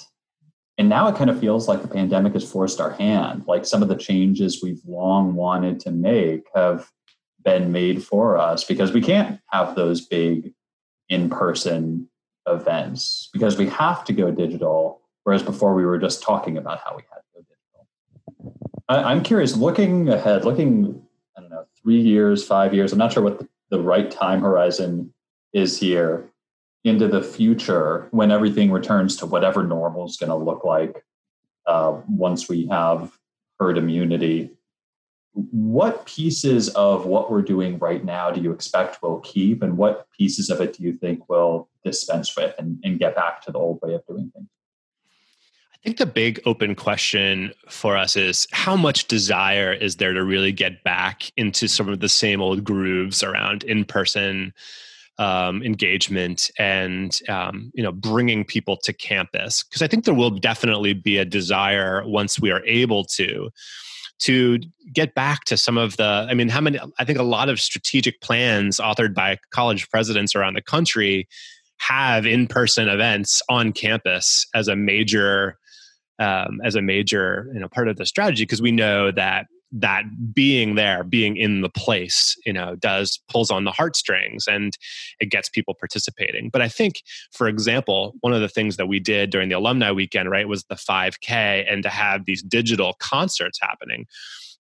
And 0.78 0.89
now 0.89 1.08
it 1.08 1.15
kind 1.15 1.30
of 1.30 1.39
feels 1.39 1.68
like 1.68 1.82
the 1.82 1.88
pandemic 1.88 2.34
has 2.34 2.50
forced 2.50 2.82
our 2.82 2.91
hand. 2.91 3.44
Like 3.48 3.65
some 3.65 3.82
of 3.82 3.88
the 3.88 3.96
changes 3.96 4.63
we've 4.63 4.82
long 4.86 5.36
wanted 5.36 5.80
to 5.82 5.91
make 5.91 6.48
have 6.56 6.89
been 7.44 7.72
made 7.72 8.04
for 8.04 8.38
us 8.38 8.63
because 8.63 8.91
we 8.91 9.02
can't 9.02 9.39
have 9.52 9.76
those 9.76 10.02
big 10.02 10.54
in 11.08 11.30
person 11.30 12.10
events 12.48 13.30
because 13.32 13.58
we 13.58 13.68
have 13.68 14.04
to 14.06 14.13
go 14.13 14.32
digital 14.32 15.02
whereas 15.25 15.43
before 15.43 15.73
we 15.73 15.85
were 15.85 15.97
just 15.97 16.23
talking 16.23 16.57
about 16.57 16.79
how 16.85 16.95
we 16.95 17.03
had 17.11 17.17
to 17.17 17.23
go 17.33 17.41
digital. 17.41 18.73
I, 18.88 19.11
am 19.11 19.23
curious, 19.23 19.57
looking 19.57 20.07
ahead, 20.07 20.45
looking, 20.45 21.01
I 21.35 21.41
don't 21.41 21.49
know, 21.49 21.65
three 21.81 21.99
years, 21.99 22.45
five 22.45 22.73
years, 22.73 22.93
I'm 22.93 22.99
not 22.99 23.11
sure 23.11 23.23
what 23.23 23.39
the, 23.39 23.49
the 23.71 23.81
right 23.81 24.09
time 24.09 24.41
horizon 24.41 25.13
is 25.51 25.79
here 25.79 26.29
into 26.83 27.07
the 27.07 27.23
future 27.23 28.07
when 28.11 28.31
everything 28.31 28.71
returns 28.71 29.17
to 29.17 29.25
whatever 29.25 29.63
normal 29.63 30.05
is 30.05 30.15
going 30.15 30.29
to 30.29 30.35
look 30.35 30.63
like 30.63 31.03
uh, 31.65 31.99
once 32.07 32.47
we 32.47 32.67
have 32.67 33.17
herd 33.59 33.79
immunity. 33.79 34.51
What 35.33 36.05
pieces 36.05 36.69
of 36.69 37.07
what 37.07 37.31
we're 37.31 37.41
doing 37.41 37.79
right 37.79 38.05
now 38.05 38.29
do 38.29 38.39
you 38.39 38.51
expect 38.51 39.01
will 39.01 39.21
keep, 39.21 39.63
and 39.63 39.75
what 39.75 40.07
pieces 40.11 40.51
of 40.51 40.61
it 40.61 40.77
do 40.77 40.83
you 40.83 40.93
think 40.93 41.27
will 41.27 41.67
dispense 41.83 42.38
with 42.38 42.53
and, 42.59 42.79
and 42.83 42.99
get 42.99 43.15
back 43.15 43.41
to 43.41 43.51
the 43.51 43.57
old 43.57 43.79
way 43.81 43.95
of 43.95 44.05
doing 44.05 44.31
things? 44.35 44.47
I 45.86 45.88
think 45.88 45.98
the 46.00 46.08
big 46.08 46.41
open 46.48 46.74
question 46.74 47.54
for 47.69 47.95
us 47.95 48.15
is 48.15 48.48
how 48.52 48.76
much 48.76 49.08
desire 49.08 49.71
is 49.71 49.98
there 49.98 50.13
to 50.13 50.24
really 50.24 50.52
get 50.52 50.84
back 50.84 51.32
into 51.38 51.67
some 51.67 51.88
of 51.89 52.00
the 52.00 52.10
same 52.10 52.41
old 52.41 52.63
grooves 52.63 53.21
around 53.21 53.63
in 53.63 53.86
person 53.86 54.52
um, 55.19 55.62
engagement 55.62 56.50
and 56.58 57.19
um, 57.30 57.71
you 57.76 57.84
know 57.84 57.91
bringing 57.91 58.43
people 58.43 58.78
to 58.78 58.93
campus? 58.93 59.62
Because 59.62 59.84
I 59.84 59.88
think 59.88 60.06
there 60.06 60.15
will 60.15 60.32
definitely 60.32 60.93
be 60.93 61.19
a 61.19 61.26
desire 61.26 62.02
once 62.04 62.39
we 62.39 62.50
are 62.50 62.65
able 62.65 63.04
to 63.17 63.52
to 64.21 64.58
get 64.91 65.13
back 65.13 65.43
to 65.43 65.58
some 65.58 65.78
of 65.78 65.98
the 65.98 66.26
i 66.30 66.34
mean 66.34 66.48
how 66.48 66.62
many 66.62 66.80
i 67.00 67.04
think 67.04 67.19
a 67.19 67.24
lot 67.24 67.50
of 67.50 67.60
strategic 67.60 68.21
plans 68.21 68.78
authored 68.78 69.13
by 69.13 69.38
college 69.52 69.89
presidents 69.89 70.34
around 70.34 70.54
the 70.54 70.62
country 70.62 71.28
have 71.80 72.26
in-person 72.26 72.88
events 72.88 73.41
on 73.50 73.74
campus 73.74 74.48
as 74.56 74.69
a 74.69 74.76
major 74.78 75.58
um, 76.19 76.60
as 76.63 76.75
a 76.75 76.82
major 76.82 77.49
you 77.54 77.60
know 77.60 77.67
part 77.67 77.88
of 77.88 77.97
the 77.97 78.06
strategy 78.06 78.43
because 78.43 78.62
we 78.62 78.71
know 78.71 79.12
that 79.12 79.47
that 79.71 80.04
being 80.34 80.75
there 80.75 81.04
being 81.04 81.36
in 81.36 81.62
the 81.62 81.69
place 81.69 82.36
you 82.45 82.54
know 82.54 82.75
does 82.75 83.19
pulls 83.30 83.51
on 83.51 83.65
the 83.65 83.71
heartstrings 83.71 84.47
and 84.47 84.78
it 85.19 85.30
gets 85.30 85.49
people 85.49 85.73
participating. 85.78 86.49
But 86.49 86.62
i 86.62 86.69
think 86.69 87.01
for 87.32 87.47
example 87.47 88.13
one 88.21 88.34
of 88.34 88.41
the 88.41 88.49
things 88.49 88.78
that 88.78 88.88
we 88.88 88.99
did 88.99 89.30
during 89.30 89.49
the 89.49 89.58
alumni 89.58 89.91
weekend 89.91 90.30
right 90.30 90.47
was 90.47 90.63
the 90.65 90.75
5k 90.75 91.65
and 91.71 91.84
to 91.84 91.89
have 91.89 92.25
these 92.25 92.41
digital 92.43 92.93
concerts 92.99 93.60
happening. 93.62 94.06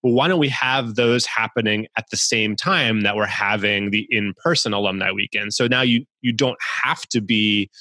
Well, 0.03 0.13
why 0.13 0.27
don't 0.27 0.39
we 0.39 0.49
have 0.49 0.95
those 0.95 1.25
happening 1.25 1.87
at 1.97 2.05
the 2.11 2.17
same 2.17 2.55
time 2.55 3.01
that 3.01 3.15
we're 3.15 3.25
having 3.25 3.89
the 3.89 4.05
in-person 4.11 4.71
alumni 4.71 5.11
weekend? 5.11 5.53
So 5.53 5.65
now 5.65 5.81
you 5.81 6.05
you 6.21 6.31
don't 6.31 6.59
have 6.83 7.07
to 7.07 7.21
be 7.21 7.71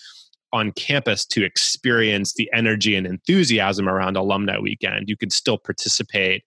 on 0.54 0.70
campus 0.72 1.26
to 1.26 1.44
experience 1.44 2.34
the 2.34 2.48
energy 2.54 2.94
and 2.94 3.06
enthusiasm 3.06 3.88
around 3.88 4.16
alumni 4.16 4.58
weekend. 4.58 5.08
You 5.08 5.16
can 5.16 5.28
still 5.28 5.58
participate 5.58 6.44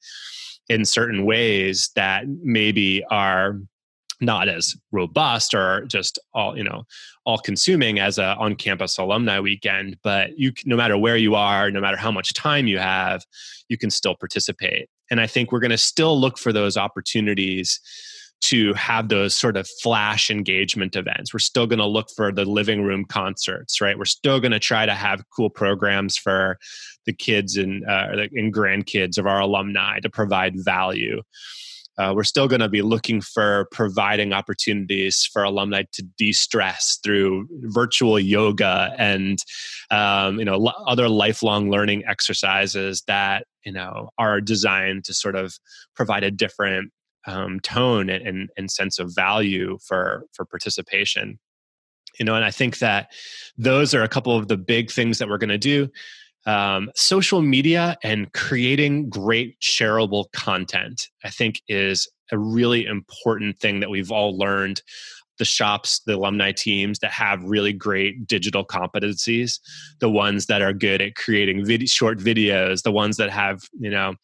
in 0.69 0.85
certain 0.85 1.25
ways 1.25 1.91
that 1.95 2.23
maybe 2.41 3.03
are 3.11 3.59
not 4.19 4.47
as 4.47 4.75
robust 4.91 5.53
or 5.53 5.85
just 5.85 6.17
all 6.33 6.57
you 6.57 6.63
know 6.63 6.83
all 7.25 7.37
consuming 7.37 7.99
as 7.99 8.17
a 8.17 8.35
on 8.37 8.55
campus 8.55 8.97
alumni 8.97 9.39
weekend 9.39 9.95
but 10.03 10.35
you 10.39 10.51
no 10.65 10.75
matter 10.75 10.97
where 10.97 11.17
you 11.17 11.35
are 11.35 11.69
no 11.69 11.79
matter 11.79 11.97
how 11.97 12.11
much 12.11 12.33
time 12.33 12.65
you 12.65 12.79
have 12.79 13.23
you 13.69 13.77
can 13.77 13.91
still 13.91 14.15
participate. 14.15 14.89
And 15.11 15.21
i 15.21 15.27
think 15.27 15.51
we're 15.51 15.59
going 15.59 15.69
to 15.69 15.77
still 15.77 16.19
look 16.19 16.39
for 16.39 16.51
those 16.51 16.77
opportunities 16.77 17.79
to 18.39 18.73
have 18.73 19.09
those 19.09 19.35
sort 19.35 19.57
of 19.57 19.67
flash 19.81 20.29
engagement 20.29 20.95
events. 20.95 21.33
We're 21.33 21.39
still 21.39 21.67
going 21.67 21.79
to 21.79 21.85
look 21.85 22.07
for 22.15 22.31
the 22.31 22.45
living 22.45 22.83
room 22.83 23.05
concerts, 23.05 23.81
right? 23.81 23.97
We're 23.97 24.05
still 24.05 24.39
going 24.39 24.51
to 24.51 24.59
try 24.59 24.85
to 24.85 24.93
have 24.93 25.23
cool 25.35 25.49
programs 25.49 26.17
for 26.17 26.57
the 27.05 27.13
kids 27.13 27.57
and, 27.57 27.83
uh, 27.85 28.27
and 28.33 28.53
grandkids 28.53 29.17
of 29.17 29.25
our 29.25 29.39
alumni 29.39 29.99
to 29.99 30.09
provide 30.09 30.53
value. 30.55 31.21
Uh, 31.97 32.13
we're 32.15 32.23
still 32.23 32.47
going 32.47 32.61
to 32.61 32.69
be 32.69 32.83
looking 32.83 33.21
for 33.21 33.67
providing 33.71 34.31
opportunities 34.31 35.27
for 35.33 35.43
alumni 35.43 35.83
to 35.91 36.03
de-stress 36.17 36.99
through 37.03 37.47
virtual 37.63 38.19
yoga 38.19 38.93
and 38.99 39.39
um, 39.89 40.37
you 40.37 40.45
know 40.45 40.71
other 40.85 41.09
lifelong 41.09 41.71
learning 41.71 42.03
exercises 42.05 43.01
that 43.07 43.45
you 43.65 43.71
know 43.71 44.09
are 44.19 44.39
designed 44.39 45.03
to 45.05 45.13
sort 45.13 45.35
of 45.35 45.55
provide 45.95 46.23
a 46.23 46.29
different 46.29 46.91
um, 47.27 47.59
tone 47.59 48.09
and, 48.09 48.49
and 48.57 48.71
sense 48.71 48.99
of 48.99 49.13
value 49.13 49.77
for 49.85 50.25
for 50.33 50.45
participation. 50.45 51.39
You 52.19 52.25
know 52.25 52.33
and 52.33 52.43
i 52.43 52.49
think 52.49 52.79
that 52.79 53.11
those 53.57 53.93
are 53.93 54.01
a 54.01 54.07
couple 54.07 54.35
of 54.35 54.47
the 54.47 54.57
big 54.57 54.89
things 54.89 55.19
that 55.19 55.29
we're 55.29 55.37
going 55.37 55.49
to 55.49 55.57
do. 55.57 55.89
Um, 56.47 56.89
social 56.95 57.41
media 57.41 57.97
and 58.03 58.31
creating 58.33 59.09
great 59.09 59.59
shareable 59.59 60.31
content 60.31 61.09
i 61.23 61.29
think 61.29 61.61
is 61.67 62.07
a 62.31 62.37
really 62.37 62.85
important 62.85 63.57
thing 63.59 63.79
that 63.79 63.89
we've 63.89 64.11
all 64.11 64.37
learned. 64.37 64.81
The 65.37 65.45
shops 65.45 66.01
the 66.07 66.15
alumni 66.15 66.51
teams 66.51 66.97
that 66.99 67.11
have 67.11 67.43
really 67.43 67.71
great 67.71 68.25
digital 68.25 68.65
competencies 68.65 69.59
the 69.99 70.09
ones 70.09 70.47
that 70.47 70.63
are 70.63 70.73
good 70.73 70.99
at 70.99 71.13
creating 71.13 71.63
vid- 71.63 71.87
short 71.87 72.17
videos 72.17 72.81
the 72.81 72.91
ones 72.91 73.17
that 73.17 73.29
have 73.29 73.61
you 73.79 73.91
know 73.91 74.15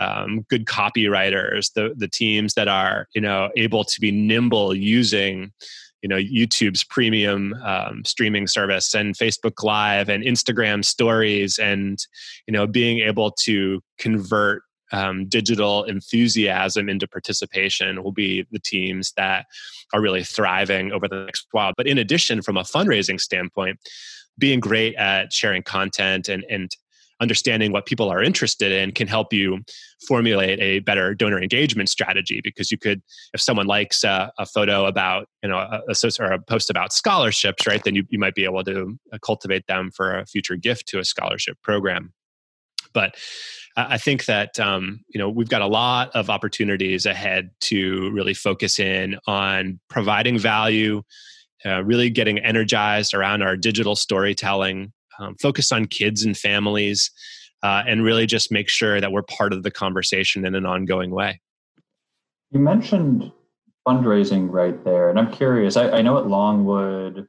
um, 0.00 0.44
good 0.48 0.64
copywriters, 0.64 1.72
the 1.74 1.94
the 1.96 2.08
teams 2.08 2.54
that 2.54 2.66
are 2.66 3.06
you 3.14 3.20
know 3.20 3.50
able 3.56 3.84
to 3.84 4.00
be 4.00 4.10
nimble 4.10 4.74
using 4.74 5.52
you 6.02 6.08
know 6.08 6.16
YouTube's 6.16 6.82
premium 6.84 7.54
um, 7.62 8.04
streaming 8.04 8.46
service 8.46 8.94
and 8.94 9.16
Facebook 9.16 9.62
Live 9.62 10.08
and 10.08 10.24
Instagram 10.24 10.84
Stories 10.84 11.58
and 11.58 11.98
you 12.48 12.52
know 12.52 12.66
being 12.66 13.00
able 13.00 13.30
to 13.42 13.80
convert 13.98 14.62
um, 14.92 15.26
digital 15.26 15.84
enthusiasm 15.84 16.88
into 16.88 17.06
participation 17.06 18.02
will 18.02 18.12
be 18.12 18.46
the 18.50 18.58
teams 18.58 19.12
that 19.16 19.46
are 19.92 20.00
really 20.00 20.24
thriving 20.24 20.92
over 20.92 21.06
the 21.06 21.24
next 21.26 21.46
while. 21.52 21.72
But 21.76 21.86
in 21.86 21.98
addition, 21.98 22.42
from 22.42 22.56
a 22.56 22.62
fundraising 22.62 23.20
standpoint, 23.20 23.78
being 24.38 24.60
great 24.60 24.94
at 24.96 25.32
sharing 25.32 25.62
content 25.62 26.28
and 26.28 26.44
and 26.48 26.70
understanding 27.20 27.72
what 27.72 27.86
people 27.86 28.08
are 28.10 28.22
interested 28.22 28.72
in 28.72 28.92
can 28.92 29.06
help 29.06 29.32
you 29.32 29.60
formulate 30.06 30.58
a 30.60 30.80
better 30.80 31.14
donor 31.14 31.40
engagement 31.40 31.88
strategy 31.88 32.40
because 32.42 32.70
you 32.70 32.78
could 32.78 33.02
if 33.34 33.40
someone 33.40 33.66
likes 33.66 34.02
a, 34.04 34.32
a 34.38 34.46
photo 34.46 34.86
about 34.86 35.26
you 35.42 35.48
know 35.48 35.58
a, 35.58 35.82
a, 35.88 36.10
or 36.18 36.32
a 36.32 36.40
post 36.40 36.70
about 36.70 36.92
scholarships 36.92 37.66
right 37.66 37.84
then 37.84 37.94
you, 37.94 38.04
you 38.08 38.18
might 38.18 38.34
be 38.34 38.44
able 38.44 38.64
to 38.64 38.98
uh, 39.12 39.18
cultivate 39.22 39.66
them 39.66 39.90
for 39.94 40.18
a 40.18 40.26
future 40.26 40.56
gift 40.56 40.86
to 40.88 40.98
a 40.98 41.04
scholarship 41.04 41.56
program. 41.62 42.12
But 42.92 43.14
I 43.76 43.98
think 43.98 44.24
that 44.24 44.58
um, 44.58 45.00
you 45.08 45.18
know 45.18 45.28
we've 45.28 45.48
got 45.48 45.62
a 45.62 45.66
lot 45.66 46.10
of 46.14 46.28
opportunities 46.28 47.06
ahead 47.06 47.50
to 47.62 48.10
really 48.10 48.34
focus 48.34 48.78
in 48.78 49.16
on 49.26 49.78
providing 49.88 50.38
value, 50.38 51.02
uh, 51.64 51.84
really 51.84 52.10
getting 52.10 52.38
energized 52.38 53.14
around 53.14 53.42
our 53.42 53.56
digital 53.56 53.94
storytelling, 53.94 54.92
um, 55.20 55.36
focus 55.40 55.70
on 55.70 55.86
kids 55.86 56.24
and 56.24 56.36
families, 56.36 57.10
uh, 57.62 57.82
and 57.86 58.02
really 58.02 58.26
just 58.26 58.50
make 58.50 58.68
sure 58.68 59.00
that 59.00 59.12
we're 59.12 59.22
part 59.22 59.52
of 59.52 59.62
the 59.62 59.70
conversation 59.70 60.44
in 60.44 60.54
an 60.54 60.66
ongoing 60.66 61.10
way. 61.10 61.40
You 62.50 62.60
mentioned 62.60 63.30
fundraising 63.86 64.50
right 64.50 64.82
there, 64.84 65.10
and 65.10 65.18
I'm 65.18 65.30
curious. 65.30 65.76
I, 65.76 65.90
I 65.90 66.02
know 66.02 66.18
at 66.18 66.26
Longwood, 66.26 67.28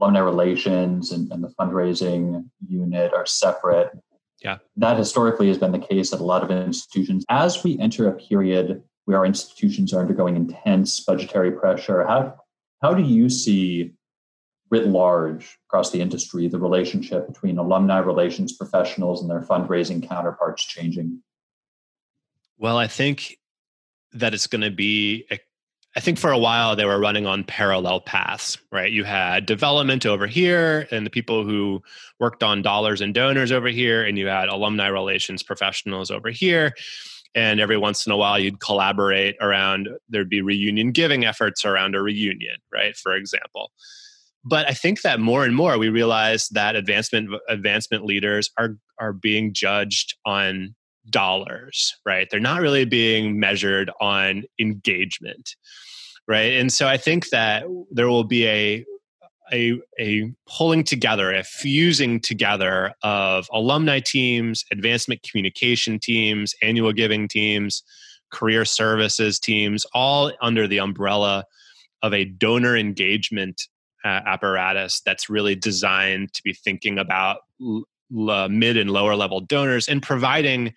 alumni 0.00 0.20
relations 0.20 1.12
and, 1.12 1.30
and 1.32 1.42
the 1.42 1.48
fundraising 1.58 2.48
unit 2.68 3.12
are 3.14 3.26
separate. 3.26 3.90
Yeah. 4.42 4.58
That 4.76 4.96
historically 4.96 5.48
has 5.48 5.58
been 5.58 5.72
the 5.72 5.78
case 5.78 6.12
at 6.12 6.20
a 6.20 6.24
lot 6.24 6.44
of 6.44 6.50
institutions. 6.50 7.24
As 7.28 7.64
we 7.64 7.78
enter 7.80 8.08
a 8.08 8.12
period 8.12 8.82
where 9.06 9.18
our 9.18 9.26
institutions 9.26 9.92
are 9.92 10.00
undergoing 10.00 10.36
intense 10.36 11.00
budgetary 11.00 11.50
pressure, 11.50 12.06
how 12.06 12.36
how 12.80 12.94
do 12.94 13.02
you 13.02 13.28
see 13.28 13.92
writ 14.70 14.86
large 14.86 15.58
across 15.68 15.90
the 15.90 16.00
industry, 16.00 16.48
the 16.48 16.58
relationship 16.58 17.26
between 17.26 17.58
alumni 17.58 17.98
relations 17.98 18.52
professionals 18.52 19.22
and 19.22 19.30
their 19.30 19.40
fundraising 19.40 20.06
counterparts 20.06 20.64
changing? 20.64 21.22
Well, 22.58 22.76
I 22.76 22.86
think 22.86 23.38
that 24.12 24.34
it's 24.34 24.46
going 24.46 24.62
to 24.62 24.70
be. 24.70 25.26
I 25.96 26.00
think 26.00 26.18
for 26.18 26.30
a 26.30 26.38
while 26.38 26.76
they 26.76 26.84
were 26.84 27.00
running 27.00 27.26
on 27.26 27.44
parallel 27.44 28.00
paths, 28.00 28.58
right? 28.70 28.92
You 28.92 29.04
had 29.04 29.46
development 29.46 30.06
over 30.06 30.26
here 30.26 30.86
and 30.90 31.04
the 31.04 31.10
people 31.10 31.44
who 31.44 31.82
worked 32.20 32.42
on 32.42 32.62
dollars 32.62 33.00
and 33.00 33.14
donors 33.14 33.50
over 33.50 33.68
here, 33.68 34.04
and 34.04 34.18
you 34.18 34.26
had 34.26 34.48
alumni 34.48 34.88
relations 34.88 35.42
professionals 35.42 36.10
over 36.10 36.30
here. 36.30 36.72
And 37.34 37.60
every 37.60 37.76
once 37.76 38.06
in 38.06 38.12
a 38.12 38.16
while, 38.16 38.38
you'd 38.38 38.60
collaborate 38.60 39.36
around, 39.40 39.88
there'd 40.08 40.30
be 40.30 40.40
reunion 40.40 40.92
giving 40.92 41.24
efforts 41.24 41.64
around 41.64 41.94
a 41.94 42.02
reunion, 42.02 42.56
right? 42.72 42.96
For 42.96 43.14
example 43.14 43.72
but 44.44 44.68
I 44.68 44.72
think 44.72 45.02
that 45.02 45.20
more 45.20 45.44
and 45.44 45.54
more 45.54 45.78
we 45.78 45.88
realize 45.88 46.48
that 46.48 46.76
advancement 46.76 47.30
advancement 47.48 48.04
leaders 48.04 48.50
are 48.58 48.76
are 48.98 49.12
being 49.12 49.52
judged 49.52 50.16
on 50.24 50.74
dollars, 51.10 51.94
right? 52.04 52.28
They're 52.30 52.40
not 52.40 52.60
really 52.60 52.84
being 52.84 53.40
measured 53.40 53.90
on 54.00 54.44
engagement, 54.58 55.54
right? 56.26 56.52
And 56.54 56.72
so 56.72 56.86
I 56.86 56.96
think 56.96 57.30
that 57.30 57.64
there 57.90 58.08
will 58.08 58.24
be 58.24 58.46
a 58.46 58.84
a, 59.50 59.80
a 59.98 60.30
pulling 60.46 60.84
together, 60.84 61.32
a 61.32 61.42
fusing 61.42 62.20
together 62.20 62.92
of 63.02 63.48
alumni 63.50 63.98
teams, 63.98 64.64
advancement 64.70 65.22
communication 65.22 65.98
teams, 65.98 66.54
annual 66.62 66.92
giving 66.92 67.28
teams, 67.28 67.82
career 68.30 68.66
services 68.66 69.38
teams, 69.38 69.86
all 69.94 70.32
under 70.42 70.66
the 70.68 70.80
umbrella 70.80 71.44
of 72.02 72.12
a 72.12 72.26
donor 72.26 72.76
engagement 72.76 73.62
uh, 74.04 74.20
apparatus 74.26 75.00
that's 75.04 75.28
really 75.28 75.54
designed 75.54 76.32
to 76.34 76.42
be 76.42 76.52
thinking 76.52 76.98
about 76.98 77.38
l- 77.60 77.84
l- 78.16 78.48
mid 78.48 78.76
and 78.76 78.90
lower 78.90 79.16
level 79.16 79.40
donors 79.40 79.88
and 79.88 80.02
providing 80.02 80.72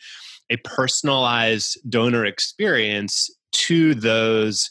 a 0.50 0.58
personalized 0.58 1.78
donor 1.90 2.26
experience 2.26 3.30
to 3.52 3.94
those 3.96 4.70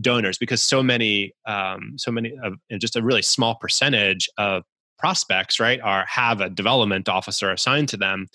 donors 0.00 0.38
because 0.38 0.62
so 0.62 0.82
many 0.82 1.32
um, 1.46 1.94
so 1.96 2.10
many 2.10 2.32
of 2.42 2.54
just 2.78 2.96
a 2.96 3.02
really 3.02 3.22
small 3.22 3.54
percentage 3.56 4.28
of 4.38 4.64
prospects 4.98 5.58
right 5.58 5.80
are 5.80 6.04
have 6.06 6.40
a 6.40 6.50
development 6.50 7.08
officer 7.08 7.50
assigned 7.50 7.88
to 7.88 7.96
them. 7.96 8.26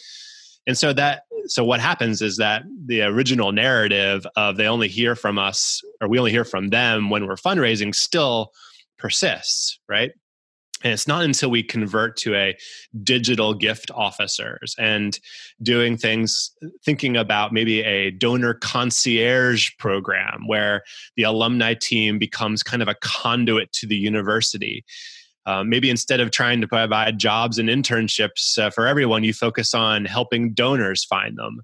And 0.67 0.77
so 0.77 0.93
that 0.93 1.23
so 1.47 1.63
what 1.63 1.79
happens 1.79 2.21
is 2.21 2.37
that 2.37 2.63
the 2.85 3.03
original 3.03 3.51
narrative 3.51 4.25
of 4.35 4.57
they 4.57 4.67
only 4.67 4.87
hear 4.87 5.15
from 5.15 5.37
us 5.37 5.81
or 6.01 6.07
we 6.07 6.17
only 6.17 6.31
hear 6.31 6.45
from 6.45 6.69
them 6.69 7.09
when 7.09 7.27
we're 7.27 7.35
fundraising 7.35 7.93
still 7.93 8.51
persists, 9.05 9.79
right? 9.87 10.11
And 10.83 10.91
it's 10.91 11.07
not 11.07 11.23
until 11.23 11.51
we 11.51 11.61
convert 11.61 12.17
to 12.17 12.33
a 12.33 12.57
digital 13.03 13.53
gift 13.53 13.91
officers 13.93 14.73
and 14.79 15.19
doing 15.61 15.95
things, 15.95 16.51
thinking 16.83 17.15
about 17.15 17.53
maybe 17.53 17.81
a 17.83 18.09
donor 18.09 18.55
concierge 18.55 19.69
program 19.77 20.47
where 20.47 20.81
the 21.17 21.21
alumni 21.21 21.75
team 21.79 22.17
becomes 22.17 22.63
kind 22.63 22.81
of 22.81 22.87
a 22.87 22.95
conduit 22.95 23.71
to 23.73 23.85
the 23.85 23.95
university. 23.95 24.83
Uh, 25.45 25.63
maybe 25.63 25.91
instead 25.91 26.19
of 26.19 26.31
trying 26.31 26.61
to 26.61 26.67
provide 26.67 27.19
jobs 27.19 27.59
and 27.59 27.69
internships 27.69 28.57
uh, 28.57 28.71
for 28.71 28.87
everyone, 28.87 29.23
you 29.23 29.33
focus 29.33 29.75
on 29.75 30.03
helping 30.03 30.51
donors 30.51 31.05
find 31.05 31.37
them. 31.37 31.61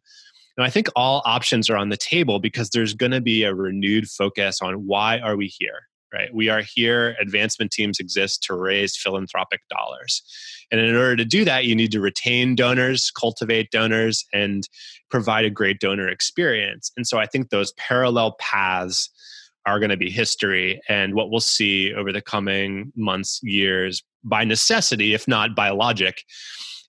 Now, 0.59 0.63
I 0.63 0.69
think 0.69 0.89
all 0.95 1.23
options 1.25 1.71
are 1.71 1.77
on 1.77 1.89
the 1.89 1.97
table 1.97 2.37
because 2.37 2.69
there's 2.69 2.93
going 2.93 3.13
to 3.13 3.21
be 3.21 3.43
a 3.43 3.55
renewed 3.55 4.07
focus 4.07 4.59
on 4.61 4.85
why 4.85 5.17
are 5.17 5.35
we 5.35 5.47
here? 5.47 5.87
Right? 6.13 6.33
We 6.33 6.49
are 6.49 6.61
here, 6.61 7.15
advancement 7.21 7.71
teams 7.71 7.99
exist 7.99 8.43
to 8.43 8.55
raise 8.55 8.97
philanthropic 8.97 9.61
dollars. 9.69 10.21
And 10.69 10.81
in 10.81 10.95
order 10.95 11.15
to 11.15 11.25
do 11.25 11.45
that, 11.45 11.65
you 11.65 11.75
need 11.75 11.91
to 11.91 12.01
retain 12.01 12.55
donors, 12.55 13.11
cultivate 13.11 13.71
donors, 13.71 14.25
and 14.33 14.67
provide 15.09 15.45
a 15.45 15.49
great 15.49 15.79
donor 15.79 16.09
experience. 16.09 16.91
And 16.97 17.07
so 17.07 17.17
I 17.17 17.25
think 17.27 17.49
those 17.49 17.71
parallel 17.73 18.35
paths 18.39 19.09
are 19.65 19.79
going 19.79 19.89
to 19.89 19.97
be 19.97 20.09
history 20.09 20.81
and 20.89 21.13
what 21.13 21.29
we'll 21.29 21.39
see 21.39 21.93
over 21.93 22.11
the 22.11 22.21
coming 22.21 22.91
months, 22.95 23.39
years, 23.43 24.03
by 24.23 24.43
necessity, 24.43 25.13
if 25.13 25.27
not 25.27 25.55
by 25.55 25.69
logic, 25.69 26.23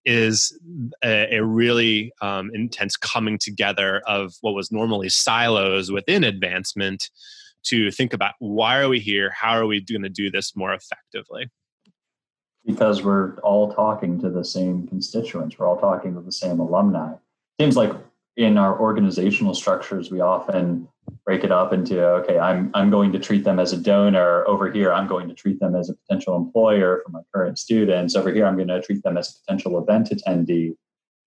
is 0.04 0.58
a, 1.04 1.36
a 1.36 1.44
really 1.44 2.12
um, 2.20 2.50
intense 2.54 2.96
coming 2.96 3.38
together 3.38 4.02
of 4.06 4.34
what 4.40 4.54
was 4.54 4.72
normally 4.72 5.08
silos 5.08 5.92
within 5.92 6.24
advancement 6.24 7.10
to 7.64 7.90
think 7.90 8.12
about 8.12 8.34
why 8.38 8.78
are 8.78 8.88
we 8.88 9.00
here? 9.00 9.30
How 9.30 9.52
are 9.58 9.66
we 9.66 9.80
going 9.80 10.02
to 10.02 10.08
do 10.08 10.30
this 10.30 10.56
more 10.56 10.72
effectively? 10.72 11.50
Because 12.64 13.02
we're 13.02 13.38
all 13.38 13.72
talking 13.74 14.20
to 14.20 14.30
the 14.30 14.44
same 14.44 14.86
constituents, 14.86 15.58
we're 15.58 15.66
all 15.66 15.78
talking 15.78 16.14
to 16.14 16.20
the 16.20 16.32
same 16.32 16.60
alumni. 16.60 17.14
Seems 17.60 17.76
like 17.76 17.92
in 18.36 18.56
our 18.56 18.78
organizational 18.78 19.54
structures, 19.54 20.10
we 20.10 20.20
often 20.20 20.88
break 21.24 21.44
it 21.44 21.52
up 21.52 21.72
into 21.72 22.04
okay 22.04 22.38
i'm 22.38 22.70
i'm 22.74 22.90
going 22.90 23.12
to 23.12 23.18
treat 23.18 23.44
them 23.44 23.58
as 23.58 23.72
a 23.72 23.76
donor 23.76 24.46
over 24.46 24.70
here 24.70 24.92
i'm 24.92 25.06
going 25.06 25.28
to 25.28 25.34
treat 25.34 25.58
them 25.60 25.74
as 25.74 25.88
a 25.88 25.94
potential 25.94 26.36
employer 26.36 27.00
for 27.04 27.10
my 27.10 27.20
current 27.34 27.58
students 27.58 28.14
over 28.16 28.32
here 28.32 28.46
i'm 28.46 28.56
going 28.56 28.68
to 28.68 28.80
treat 28.82 29.02
them 29.02 29.16
as 29.16 29.30
a 29.30 29.40
potential 29.40 29.78
event 29.80 30.10
attendee 30.10 30.74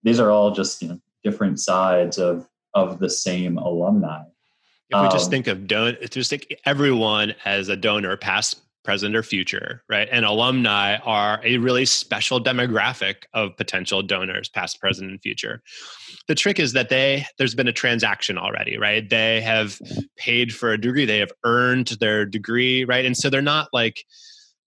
these 0.03 0.19
are 0.19 0.31
all 0.31 0.51
just 0.51 0.81
you 0.81 0.87
know 0.87 0.99
different 1.23 1.59
sides 1.59 2.17
of 2.17 2.47
of 2.73 2.99
the 2.99 3.09
same 3.09 3.57
alumni 3.57 4.21
if 4.89 5.01
we 5.01 5.07
just 5.09 5.25
um, 5.25 5.31
think 5.31 5.47
of 5.47 5.67
don 5.67 5.95
just 6.11 6.29
think 6.29 6.55
everyone 6.65 7.33
as 7.43 7.69
a 7.69 7.75
donor 7.75 8.17
past 8.17 8.61
present 8.83 9.15
or 9.15 9.23
future 9.23 9.83
right? 9.89 10.07
And 10.11 10.23
alumni 10.23 10.97
are 10.97 11.41
a 11.43 11.57
really 11.57 11.85
special 11.85 12.39
demographic 12.39 13.23
of 13.33 13.57
potential 13.57 14.03
donors 14.03 14.47
past 14.47 14.79
present 14.79 15.09
and 15.09 15.19
future. 15.19 15.63
The 16.27 16.35
trick 16.35 16.59
is 16.59 16.73
that 16.73 16.89
they 16.89 17.25
there's 17.37 17.55
been 17.55 17.67
a 17.67 17.73
transaction 17.73 18.37
already 18.37 18.77
right? 18.77 19.09
They 19.09 19.41
have 19.41 19.79
paid 20.17 20.53
for 20.53 20.71
a 20.71 20.79
degree 20.79 21.05
they 21.05 21.19
have 21.19 21.31
earned 21.43 21.97
their 21.99 22.25
degree 22.25 22.85
right? 22.85 23.05
And 23.05 23.17
so 23.17 23.29
they're 23.29 23.41
not 23.41 23.69
like 23.73 24.05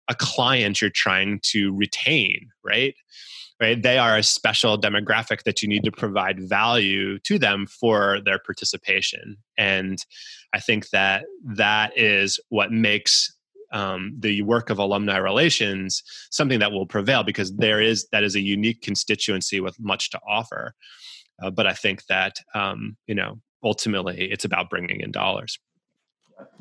a 0.10 0.16
client 0.16 0.82
you're 0.82 0.90
trying 0.90 1.40
to 1.44 1.76
retain 1.76 2.50
right 2.64 2.96
right? 3.60 3.82
They 3.82 3.98
are 3.98 4.18
a 4.18 4.24
special 4.24 4.80
demographic 4.80 5.44
that 5.44 5.62
you 5.62 5.68
need 5.68 5.84
to 5.84 5.92
provide 5.92 6.48
value 6.48 7.20
to 7.20 7.40
them 7.40 7.66
for 7.68 8.20
their 8.24 8.40
participation. 8.40 9.38
And 9.58 9.98
i 10.54 10.60
think 10.60 10.90
that 10.90 11.26
that 11.44 11.98
is 11.98 12.40
what 12.50 12.72
makes 12.72 13.34
um, 13.72 14.16
the 14.18 14.42
work 14.44 14.70
of 14.70 14.80
alumni 14.80 15.18
relations 15.18 16.02
something 16.32 16.60
that 16.60 16.72
will 16.72 16.86
prevail 16.86 17.24
because 17.24 17.54
there 17.56 17.82
is 17.82 18.08
that 18.12 18.24
is 18.24 18.36
a 18.36 18.40
unique 18.40 18.82
constituency 18.82 19.60
with 19.60 19.78
much 19.80 20.10
to 20.12 20.20
offer. 20.28 20.74
Uh, 21.42 21.52
but 21.52 21.68
I 21.68 21.74
think 21.74 22.06
that 22.06 22.38
um, 22.56 22.98
you 23.08 23.16
know 23.16 23.40
ultimately 23.64 24.32
it's 24.32 24.46
about 24.46 24.70
bringing 24.70 25.02
in 25.02 25.12
dollars. 25.12 25.60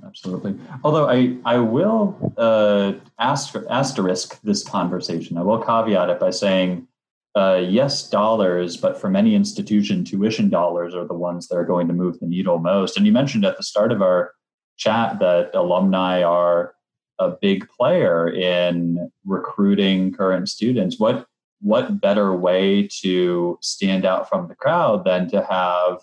Absolutely. 0.05 0.59
Although 0.85 1.09
I 1.09 1.37
I 1.45 1.59
will 1.59 2.35
uh, 2.37 2.93
asterisk 3.19 4.41
this 4.43 4.65
conversation. 4.65 5.37
I 5.39 5.43
will 5.43 5.62
caveat 5.62 6.11
it 6.11 6.21
by 6.21 6.31
saying. 6.31 6.89
Uh, 7.35 7.62
yes, 7.69 8.09
dollars, 8.09 8.79
but 8.79 8.99
for 8.99 9.11
many 9.11 9.35
institution, 9.35 10.03
tuition 10.03 10.49
dollars 10.49 10.95
are 10.95 11.05
the 11.05 11.12
ones 11.12 11.49
that 11.49 11.57
are 11.57 11.67
going 11.67 11.87
to 11.87 11.93
move 11.93 12.19
the 12.19 12.27
needle 12.27 12.57
most. 12.57 12.97
And 12.97 13.05
you 13.05 13.12
mentioned 13.12 13.45
at 13.45 13.59
the 13.59 13.62
start 13.62 13.93
of 13.93 14.01
our 14.01 14.33
chat 14.79 15.19
that 15.19 15.55
alumni 15.55 16.23
are 16.23 16.75
a 17.19 17.31
big 17.31 17.69
player 17.69 18.29
in 18.29 19.11
recruiting 19.25 20.12
current 20.12 20.49
students. 20.49 20.99
What 20.99 21.27
what 21.61 22.01
better 22.01 22.35
way 22.37 22.89
to 23.03 23.59
stand 23.62 24.05
out 24.05 24.29
from 24.29 24.49
the 24.49 24.55
crowd 24.55 25.05
than 25.05 25.29
to 25.31 25.43
have 25.43 26.01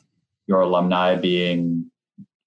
your 0.47 0.61
alumni 0.61 1.15
being 1.15 1.89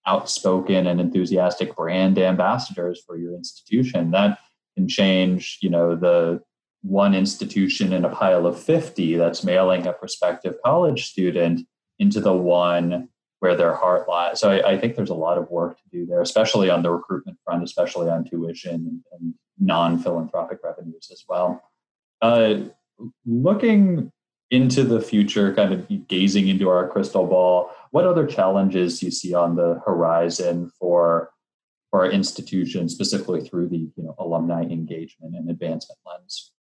outspoken 0.07 0.87
and 0.87 1.01
enthusiastic 1.01 1.75
brand 1.75 2.19
ambassadors 2.19 3.03
for 3.07 3.17
your 3.17 3.35
institution 3.35 4.11
that 4.13 4.39
can 4.77 4.87
change 4.89 5.59
you 5.63 5.71
know 5.71 5.97
the 5.97 6.41
one 6.83 7.15
institution 7.15 7.93
in 7.93 8.05
a 8.05 8.09
pile 8.09 8.47
of 8.47 8.61
50 8.61 9.17
that's 9.17 9.43
mailing 9.43 9.87
a 9.87 9.93
prospective 9.93 10.55
college 10.65 11.07
student 11.07 11.67
into 11.99 12.21
the 12.21 12.33
one 12.33 13.09
where 13.41 13.57
their 13.57 13.75
heart 13.75 14.09
lies. 14.09 14.41
So 14.41 14.51
i, 14.51 14.73
I 14.73 14.79
think 14.79 14.95
there's 14.95 15.11
a 15.11 15.15
lot 15.15 15.39
of 15.39 15.51
work 15.51 15.79
to 15.79 15.83
do 15.91 16.07
there 16.07 16.21
especially 16.21 16.71
on 16.71 16.83
the 16.83 16.91
recruitment 16.91 17.39
front 17.45 17.65
especially 17.65 18.09
on 18.09 18.25
tuition 18.25 18.75
and, 18.75 19.01
and 19.13 19.35
non-philanthropic 19.59 20.59
revenues 20.63 21.09
as 21.11 21.25
well. 21.29 21.63
Uh, 22.23 22.61
looking 23.27 24.13
into 24.51 24.85
the 24.85 25.01
future, 25.01 25.55
kind 25.55 25.73
of 25.73 26.09
gazing 26.09 26.49
into 26.49 26.69
our 26.69 26.89
crystal 26.89 27.27
ball, 27.27 27.71
what 27.91 28.07
other 28.07 28.27
challenges 28.27 29.01
do 29.01 29.07
you 29.07 29.13
see 29.13 29.35
on 29.35 29.57
the 29.57 29.81
horizon 29.85 30.71
for 30.79 31.31
for 31.91 32.05
our 32.05 32.11
institution, 32.11 32.89
specifically 32.89 33.41
through 33.41 33.69
the 33.69 33.79
you 33.79 33.93
know 34.03 34.15
alumni 34.19 34.63
engagement 34.63 35.35
and 35.35 35.51
advancement 35.51 35.99
lens? 36.07 36.53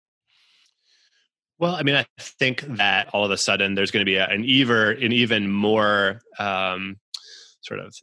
Well, 1.58 1.74
I 1.74 1.82
mean, 1.82 1.94
I 1.94 2.04
think 2.18 2.60
that 2.76 3.08
all 3.14 3.24
of 3.24 3.30
a 3.30 3.38
sudden 3.38 3.74
there's 3.74 3.90
going 3.90 4.04
to 4.04 4.10
be 4.10 4.16
an 4.16 4.44
even 4.44 5.02
an 5.02 5.12
even 5.12 5.50
more 5.50 6.20
um, 6.38 6.98
sort 7.60 7.80
of 7.80 7.94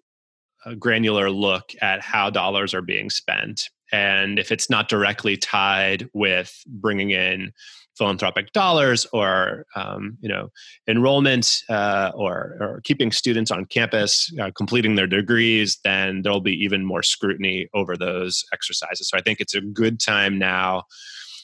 granular 0.79 1.29
look 1.29 1.71
at 1.81 2.01
how 2.01 2.29
dollars 2.29 2.73
are 2.73 2.81
being 2.81 3.09
spent, 3.09 3.69
and 3.91 4.39
if 4.39 4.51
it's 4.51 4.69
not 4.69 4.89
directly 4.89 5.37
tied 5.37 6.09
with 6.13 6.61
bringing 6.67 7.11
in 7.11 7.51
philanthropic 7.97 8.51
dollars 8.53 9.05
or 9.13 9.65
um, 9.75 10.17
you 10.19 10.29
know 10.29 10.49
enrollment 10.87 11.61
uh, 11.69 12.11
or, 12.15 12.57
or, 12.59 12.81
keeping 12.83 13.11
students 13.11 13.51
on 13.51 13.65
campus 13.65 14.33
uh, 14.41 14.49
completing 14.55 14.95
their 14.95 15.07
degrees 15.07 15.79
then 15.83 16.21
there'll 16.23 16.41
be 16.41 16.63
even 16.63 16.83
more 16.83 17.03
scrutiny 17.03 17.67
over 17.73 17.95
those 17.95 18.43
exercises. 18.51 19.07
So 19.07 19.17
i 19.17 19.21
think 19.21 19.39
it's 19.39 19.53
a 19.53 19.61
good 19.61 19.99
time 19.99 20.39
now 20.39 20.85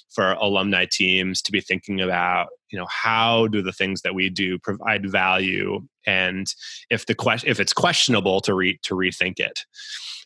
for 0.10 0.34
alumni 0.34 0.86
teams 0.90 1.42
to 1.42 1.52
be 1.52 1.62
thinking 1.62 2.02
about 2.02 2.48
you 2.72 2.78
know 2.78 2.88
how 2.90 3.48
do 3.48 3.62
the 3.62 3.72
things 3.72 4.02
that 4.02 4.16
we 4.16 4.30
do 4.30 4.58
provide 4.60 5.10
value 5.10 5.80
and 6.06 6.54
if 6.90 7.06
the 7.06 7.16
question 7.16 7.50
if 7.50 7.60
it's 7.60 7.74
questionable 7.74 8.42
to 8.42 8.54
re 8.54 8.80
to 8.84 8.96
rethink 8.96 9.40
it 9.40 9.66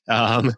um, 0.09 0.53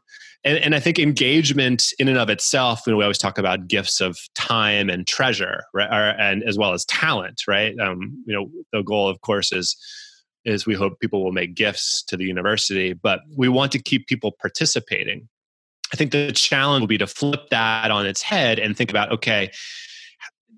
and, 0.45 0.59
and 0.59 0.75
I 0.75 0.79
think 0.79 0.99
engagement 0.99 1.91
in 1.97 2.07
and 2.07 2.19
of 2.19 2.29
itself, 2.29 2.83
you 2.85 2.91
know, 2.91 2.97
we 2.97 3.03
always 3.03 3.17
talk 3.17 3.37
about 3.37 3.67
gifts 3.67 3.99
of 3.99 4.17
time 4.35 4.89
and 4.89 5.05
treasure, 5.05 5.63
right? 5.73 5.89
Or, 5.89 6.19
and 6.19 6.43
as 6.43 6.57
well 6.57 6.73
as 6.73 6.85
talent, 6.85 7.41
right? 7.47 7.77
Um, 7.79 8.23
you 8.27 8.33
know, 8.33 8.49
the 8.71 8.83
goal, 8.83 9.09
of 9.09 9.19
course, 9.21 9.51
is 9.51 9.75
is 10.45 10.67
we 10.67 10.75
hope 10.75 10.99
people 10.99 11.23
will 11.23 11.31
make 11.31 11.55
gifts 11.55 12.03
to 12.03 12.15
the 12.15 12.23
university, 12.23 12.93
but 12.93 13.21
we 13.35 13.49
want 13.49 13.71
to 13.71 13.81
keep 13.81 14.05
people 14.05 14.31
participating. 14.39 15.27
I 15.95 15.97
think 15.97 16.11
the 16.11 16.33
challenge 16.33 16.81
will 16.81 16.87
be 16.87 16.97
to 16.97 17.07
flip 17.07 17.47
that 17.51 17.89
on 17.89 18.05
its 18.05 18.21
head 18.21 18.59
and 18.59 18.75
think 18.75 18.89
about, 18.89 19.13
okay, 19.13 19.49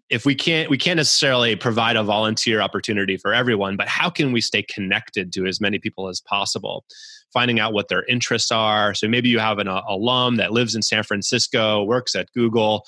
if 0.09 0.25
we 0.25 0.33
can't 0.33 0.67
we 0.67 0.79
can't 0.79 0.97
necessarily 0.97 1.55
provide 1.55 1.95
a 1.95 2.01
volunteer 2.01 2.59
opportunity 2.59 3.17
for 3.17 3.35
everyone, 3.35 3.77
but 3.77 3.87
how 3.87 4.09
can 4.09 4.31
we 4.31 4.41
stay 4.41 4.63
connected 4.63 5.31
to 5.33 5.45
as 5.45 5.61
many 5.61 5.77
people 5.77 6.07
as 6.07 6.21
possible? 6.21 6.85
finding 7.33 7.59
out 7.59 7.73
what 7.73 7.89
their 7.89 8.03
interests 8.05 8.51
are. 8.51 8.93
So 8.93 9.07
maybe 9.07 9.27
you 9.29 9.37
have 9.37 9.59
an 9.59 9.67
uh, 9.67 9.81
alum 9.87 10.37
that 10.37 10.53
lives 10.53 10.75
in 10.75 10.81
San 10.81 11.03
Francisco, 11.03 11.83
works 11.83 12.15
at 12.15 12.31
Google, 12.31 12.85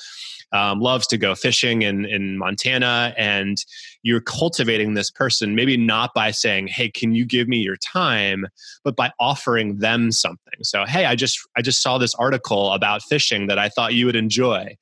um, 0.54 0.80
loves 0.80 1.06
to 1.08 1.18
go 1.18 1.36
fishing 1.36 1.82
in, 1.84 2.06
in 2.06 2.38
Montana, 2.38 3.14
and 3.18 3.58
you're 4.04 4.22
cultivating 4.22 4.94
this 4.94 5.12
person, 5.12 5.56
maybe 5.56 5.76
not 5.78 6.14
by 6.14 6.32
saying, 6.32 6.68
Hey, 6.68 6.90
can 6.90 7.14
you 7.14 7.26
give 7.26 7.48
me 7.48 7.58
your 7.58 7.78
time, 7.78 8.46
but 8.84 8.96
by 8.96 9.12
offering 9.20 9.80
them 9.80 10.12
something. 10.12 10.64
So, 10.64 10.86
hey, 10.86 11.06
I 11.06 11.16
just 11.16 11.40
I 11.58 11.62
just 11.62 11.82
saw 11.82 11.98
this 11.98 12.16
article 12.16 12.72
about 12.72 13.04
fishing 13.04 13.48
that 13.48 13.60
I 13.60 13.70
thought 13.70 13.94
you 13.94 14.06
would 14.06 14.16
enjoy 14.16 14.76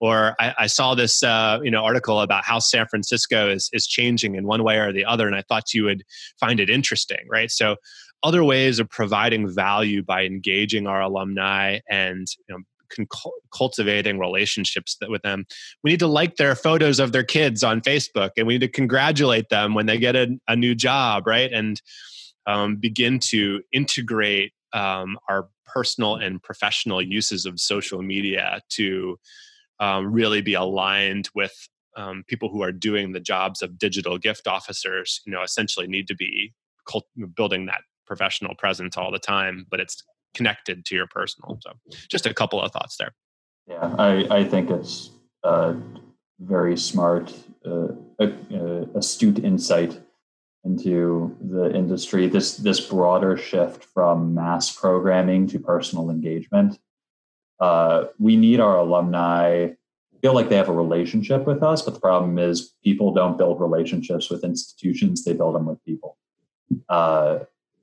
or 0.00 0.34
I, 0.38 0.54
I 0.58 0.66
saw 0.66 0.94
this 0.94 1.22
uh, 1.22 1.60
you 1.62 1.70
know 1.70 1.82
article 1.82 2.20
about 2.20 2.44
how 2.44 2.58
San 2.58 2.86
Francisco 2.86 3.48
is 3.48 3.70
is 3.72 3.86
changing 3.86 4.34
in 4.34 4.46
one 4.46 4.62
way 4.62 4.78
or 4.78 4.92
the 4.92 5.04
other, 5.04 5.26
and 5.26 5.36
I 5.36 5.42
thought 5.48 5.72
you 5.72 5.84
would 5.84 6.04
find 6.38 6.60
it 6.60 6.68
interesting, 6.68 7.26
right? 7.28 7.50
So 7.50 7.76
other 8.22 8.44
ways 8.44 8.78
of 8.78 8.88
providing 8.88 9.48
value 9.48 10.02
by 10.02 10.24
engaging 10.24 10.86
our 10.86 11.00
alumni 11.00 11.78
and 11.90 12.26
you 12.48 12.54
know, 12.54 12.62
cultivating 13.52 14.18
relationships 14.18 14.96
with 15.08 15.22
them. 15.22 15.46
We 15.82 15.90
need 15.92 16.00
to 16.00 16.06
like 16.06 16.36
their 16.36 16.54
photos 16.54 17.00
of 17.00 17.12
their 17.12 17.24
kids 17.24 17.62
on 17.62 17.80
Facebook, 17.80 18.30
and 18.36 18.46
we 18.46 18.54
need 18.54 18.60
to 18.60 18.68
congratulate 18.68 19.48
them 19.48 19.74
when 19.74 19.86
they 19.86 19.98
get 19.98 20.16
a, 20.16 20.38
a 20.48 20.56
new 20.56 20.74
job, 20.74 21.26
right? 21.26 21.52
And 21.52 21.80
um, 22.46 22.76
begin 22.76 23.18
to 23.30 23.62
integrate 23.72 24.52
um, 24.72 25.16
our 25.28 25.48
personal 25.66 26.16
and 26.16 26.42
professional 26.42 27.00
uses 27.00 27.46
of 27.46 27.58
social 27.58 28.02
media 28.02 28.60
to 28.70 29.18
um, 29.80 30.12
really 30.12 30.42
be 30.42 30.54
aligned 30.54 31.28
with 31.34 31.68
um, 31.96 32.24
people 32.26 32.48
who 32.48 32.62
are 32.62 32.72
doing 32.72 33.12
the 33.12 33.20
jobs 33.20 33.62
of 33.62 33.78
digital 33.78 34.18
gift 34.18 34.46
officers. 34.46 35.20
You 35.26 35.32
know, 35.32 35.42
essentially 35.42 35.86
need 35.86 36.08
to 36.08 36.14
be 36.14 36.52
cult- 36.88 37.08
building 37.34 37.66
that 37.66 37.80
professional 38.06 38.54
presence 38.56 38.96
all 38.96 39.10
the 39.10 39.18
time, 39.18 39.66
but 39.70 39.80
it's 39.80 40.02
connected 40.34 40.84
to 40.86 40.94
your 40.94 41.06
personal. 41.06 41.58
So, 41.62 41.72
just 42.08 42.26
a 42.26 42.34
couple 42.34 42.60
of 42.60 42.72
thoughts 42.72 42.96
there. 42.96 43.14
Yeah, 43.66 43.94
I, 43.98 44.26
I 44.30 44.44
think 44.44 44.70
it's 44.70 45.10
uh, 45.42 45.74
very 46.40 46.76
smart, 46.76 47.32
uh, 47.64 47.88
uh, 48.18 48.84
astute 48.94 49.38
insight 49.38 50.00
into 50.64 51.36
the 51.40 51.74
industry. 51.74 52.28
This 52.28 52.56
this 52.56 52.80
broader 52.80 53.36
shift 53.36 53.84
from 53.84 54.34
mass 54.34 54.74
programming 54.74 55.46
to 55.48 55.58
personal 55.58 56.10
engagement. 56.10 56.78
Uh, 57.60 58.06
we 58.18 58.36
need 58.36 58.60
our 58.60 58.76
alumni 58.78 59.68
feel 60.20 60.32
like 60.32 60.48
they 60.48 60.56
have 60.56 60.70
a 60.70 60.72
relationship 60.72 61.46
with 61.46 61.62
us, 61.62 61.82
but 61.82 61.92
the 61.92 62.00
problem 62.00 62.38
is 62.38 62.74
people 62.82 63.12
don't 63.12 63.36
build 63.36 63.60
relationships 63.60 64.30
with 64.30 64.42
institutions; 64.42 65.22
they 65.24 65.34
build 65.34 65.54
them 65.54 65.66
with 65.66 65.82
people. 65.84 66.16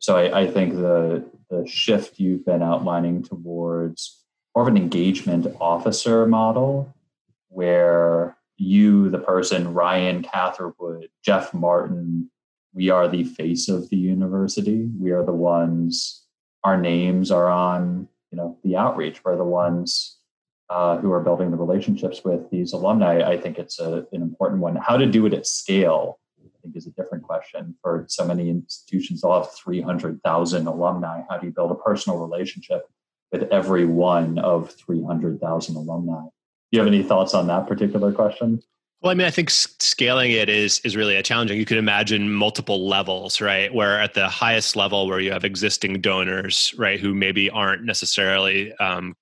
So 0.02 0.18
I, 0.18 0.42
I 0.42 0.48
think 0.48 0.74
the 0.74 1.24
the 1.50 1.66
shift 1.68 2.20
you've 2.20 2.46
been 2.46 2.64
outlining 2.64 3.24
towards 3.24 4.24
more 4.56 4.68
of 4.68 4.68
an 4.68 4.78
engagement 4.78 5.48
officer 5.60 6.26
model, 6.26 6.94
where 7.50 8.38
you, 8.58 9.10
the 9.10 9.20
person, 9.20 9.74
Ryan 9.74 10.24
Catherwood, 10.24 11.10
Jeff 11.24 11.54
Martin, 11.54 12.30
we 12.74 12.90
are 12.90 13.08
the 13.08 13.26
face 13.26 13.68
of 13.68 13.90
the 13.90 13.98
university. 13.98 14.90
We 14.98 15.12
are 15.12 15.26
the 15.26 15.34
ones, 15.34 16.26
our 16.64 16.78
names 16.78 17.30
are 17.32 17.50
on, 17.50 18.08
you 18.32 18.38
know, 18.38 18.58
the 18.64 18.78
outreach. 18.78 19.24
We're 19.26 19.36
the 19.36 19.44
ones 19.44 20.18
uh, 20.70 20.98
who 20.98 21.12
are 21.12 21.20
building 21.20 21.52
the 21.52 21.58
relationships 21.58 22.24
with 22.24 22.50
these 22.50 22.72
alumni. 22.72 23.30
I 23.30 23.38
think 23.38 23.60
it's 23.60 23.78
a, 23.78 24.06
an 24.14 24.22
important 24.22 24.62
one. 24.62 24.78
How 24.78 24.96
to 24.96 25.06
do 25.06 25.26
it 25.26 25.34
at 25.34 25.46
scale, 25.46 26.21
think, 26.62 26.76
is 26.76 26.88
a 26.88 26.92
different 26.92 27.24
question. 27.24 27.76
For 27.82 28.06
so 28.08 28.26
many 28.26 28.50
institutions, 28.50 29.22
they'll 29.22 29.34
have 29.34 29.52
300,000 29.54 30.68
alumni. 30.68 31.22
How 31.30 31.38
do 31.38 31.48
you 31.48 31.54
build 31.54 31.72
a 31.72 31.76
personal 31.76 32.20
relationship 32.20 32.88
with 33.32 33.44
every 33.52 33.86
one 33.86 34.40
of 34.40 34.72
300,000 34.72 35.76
alumni? 35.76 36.22
Do 36.22 36.30
you 36.72 36.80
have 36.80 36.88
any 36.88 37.04
thoughts 37.04 37.34
on 37.34 37.48
that 37.48 37.68
particular 37.68 38.12
question? 38.12 38.62
Well, 39.02 39.12
I 39.12 39.16
mean, 39.16 39.26
I 39.26 39.32
think 39.32 39.50
scaling 39.50 40.32
it 40.32 40.48
is 40.48 40.80
is 40.84 40.96
really 40.96 41.16
a 41.16 41.24
challenging. 41.24 41.58
You 41.58 41.66
can 41.66 41.80
imagine 41.80 42.32
multiple 42.32 42.88
levels, 42.88 43.42
right? 43.42 43.74
Where 43.74 44.00
at 44.00 44.14
the 44.14 44.30
highest 44.30 44.76
level, 44.76 45.08
where 45.08 45.20
you 45.20 45.32
have 45.32 45.44
existing 45.44 46.02
donors, 46.02 46.74
right, 46.78 47.00
who 47.00 47.16
maybe 47.16 47.50
aren't 47.50 47.84
necessarily 47.84 48.74
um, 48.74 49.16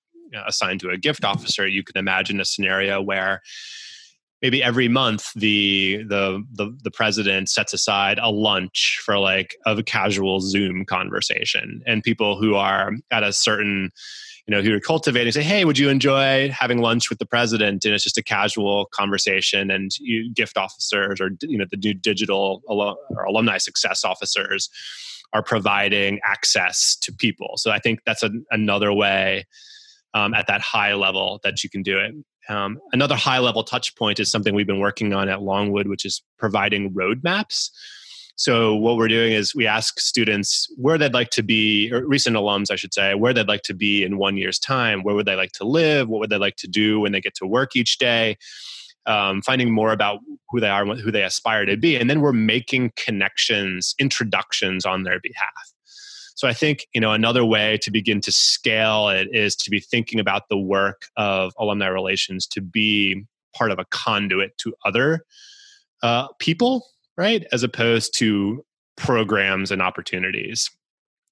assigned 0.46 0.80
to 0.80 0.90
a 0.90 0.98
gift 0.98 1.24
officer, 1.24 1.66
you 1.66 1.82
can 1.82 1.96
imagine 1.96 2.40
a 2.40 2.44
scenario 2.44 3.00
where 3.00 3.40
maybe 4.42 4.62
every 4.62 4.88
month 4.88 5.32
the, 5.34 6.02
the 6.08 6.42
the 6.52 6.76
the 6.82 6.90
president 6.90 7.48
sets 7.48 7.72
aside 7.72 8.18
a 8.18 8.30
lunch 8.30 9.00
for 9.04 9.18
like 9.18 9.56
a 9.66 9.82
casual 9.82 10.40
Zoom 10.40 10.84
conversation, 10.84 11.82
and 11.86 12.02
people 12.02 12.40
who 12.40 12.54
are 12.54 12.92
at 13.10 13.22
a 13.22 13.32
certain 13.32 13.90
you 14.46 14.56
know, 14.56 14.62
who 14.62 14.74
are 14.74 14.80
cultivating, 14.80 15.30
say, 15.30 15.44
hey, 15.44 15.64
would 15.64 15.78
you 15.78 15.88
enjoy 15.88 16.50
having 16.50 16.78
lunch 16.78 17.08
with 17.08 17.20
the 17.20 17.26
president? 17.26 17.84
And 17.84 17.94
it's 17.94 18.02
just 18.02 18.18
a 18.18 18.22
casual 18.22 18.86
conversation, 18.86 19.70
and 19.70 19.92
you 20.00 20.32
gift 20.32 20.56
officers 20.56 21.20
or 21.20 21.30
you 21.42 21.56
know 21.56 21.66
the 21.70 21.76
new 21.76 21.94
digital 21.94 22.62
or 22.66 23.24
alumni 23.24 23.58
success 23.58 24.04
officers 24.04 24.68
are 25.32 25.42
providing 25.42 26.18
access 26.24 26.96
to 26.96 27.12
people. 27.12 27.52
So 27.56 27.70
I 27.70 27.78
think 27.78 28.00
that's 28.04 28.24
another 28.50 28.92
way 28.92 29.46
um, 30.14 30.34
at 30.34 30.48
that 30.48 30.60
high 30.60 30.94
level 30.94 31.38
that 31.44 31.62
you 31.62 31.70
can 31.70 31.82
do 31.82 31.98
it. 31.98 32.12
Um, 32.50 32.80
another 32.92 33.14
high 33.14 33.38
level 33.38 33.62
touch 33.62 33.94
point 33.94 34.18
is 34.18 34.30
something 34.30 34.54
we've 34.54 34.66
been 34.66 34.80
working 34.80 35.14
on 35.14 35.28
at 35.28 35.40
Longwood, 35.40 35.86
which 35.86 36.04
is 36.04 36.20
providing 36.36 36.92
roadmaps. 36.92 37.70
So 38.34 38.74
what 38.74 38.96
we're 38.96 39.08
doing 39.08 39.32
is 39.32 39.54
we 39.54 39.66
ask 39.66 40.00
students 40.00 40.66
where 40.76 40.98
they'd 40.98 41.14
like 41.14 41.30
to 41.30 41.42
be, 41.42 41.92
or 41.92 42.04
recent 42.06 42.36
alums, 42.36 42.72
I 42.72 42.76
should 42.76 42.92
say, 42.92 43.14
where 43.14 43.32
they'd 43.32 43.46
like 43.46 43.62
to 43.62 43.74
be 43.74 44.02
in 44.02 44.18
one 44.18 44.36
year's 44.36 44.58
time. 44.58 45.02
Where 45.02 45.14
would 45.14 45.26
they 45.26 45.36
like 45.36 45.52
to 45.52 45.64
live? 45.64 46.08
What 46.08 46.20
would 46.20 46.30
they 46.30 46.38
like 46.38 46.56
to 46.56 46.66
do 46.66 47.00
when 47.00 47.12
they 47.12 47.20
get 47.20 47.34
to 47.36 47.46
work 47.46 47.76
each 47.76 47.98
day? 47.98 48.36
Um, 49.06 49.42
finding 49.42 49.70
more 49.70 49.92
about 49.92 50.20
who 50.48 50.58
they 50.58 50.68
are, 50.68 50.84
who 50.84 51.12
they 51.12 51.22
aspire 51.22 51.64
to 51.66 51.76
be, 51.76 51.96
and 51.96 52.10
then 52.10 52.20
we're 52.20 52.32
making 52.32 52.92
connections, 52.96 53.94
introductions 53.98 54.84
on 54.84 55.04
their 55.04 55.20
behalf. 55.20 55.72
So 56.40 56.48
I 56.48 56.54
think 56.54 56.86
you 56.94 57.02
know 57.02 57.12
another 57.12 57.44
way 57.44 57.76
to 57.82 57.90
begin 57.90 58.22
to 58.22 58.32
scale 58.32 59.10
it 59.10 59.28
is 59.30 59.54
to 59.56 59.70
be 59.70 59.78
thinking 59.78 60.18
about 60.18 60.48
the 60.48 60.56
work 60.56 61.08
of 61.18 61.52
alumni 61.58 61.88
relations 61.88 62.46
to 62.46 62.62
be 62.62 63.26
part 63.54 63.70
of 63.70 63.78
a 63.78 63.84
conduit 63.90 64.56
to 64.56 64.72
other 64.86 65.26
uh, 66.02 66.28
people 66.38 66.86
right? 67.20 67.44
As 67.52 67.62
opposed 67.62 68.16
to 68.16 68.64
programs 68.96 69.70
and 69.70 69.82
opportunities. 69.82 70.70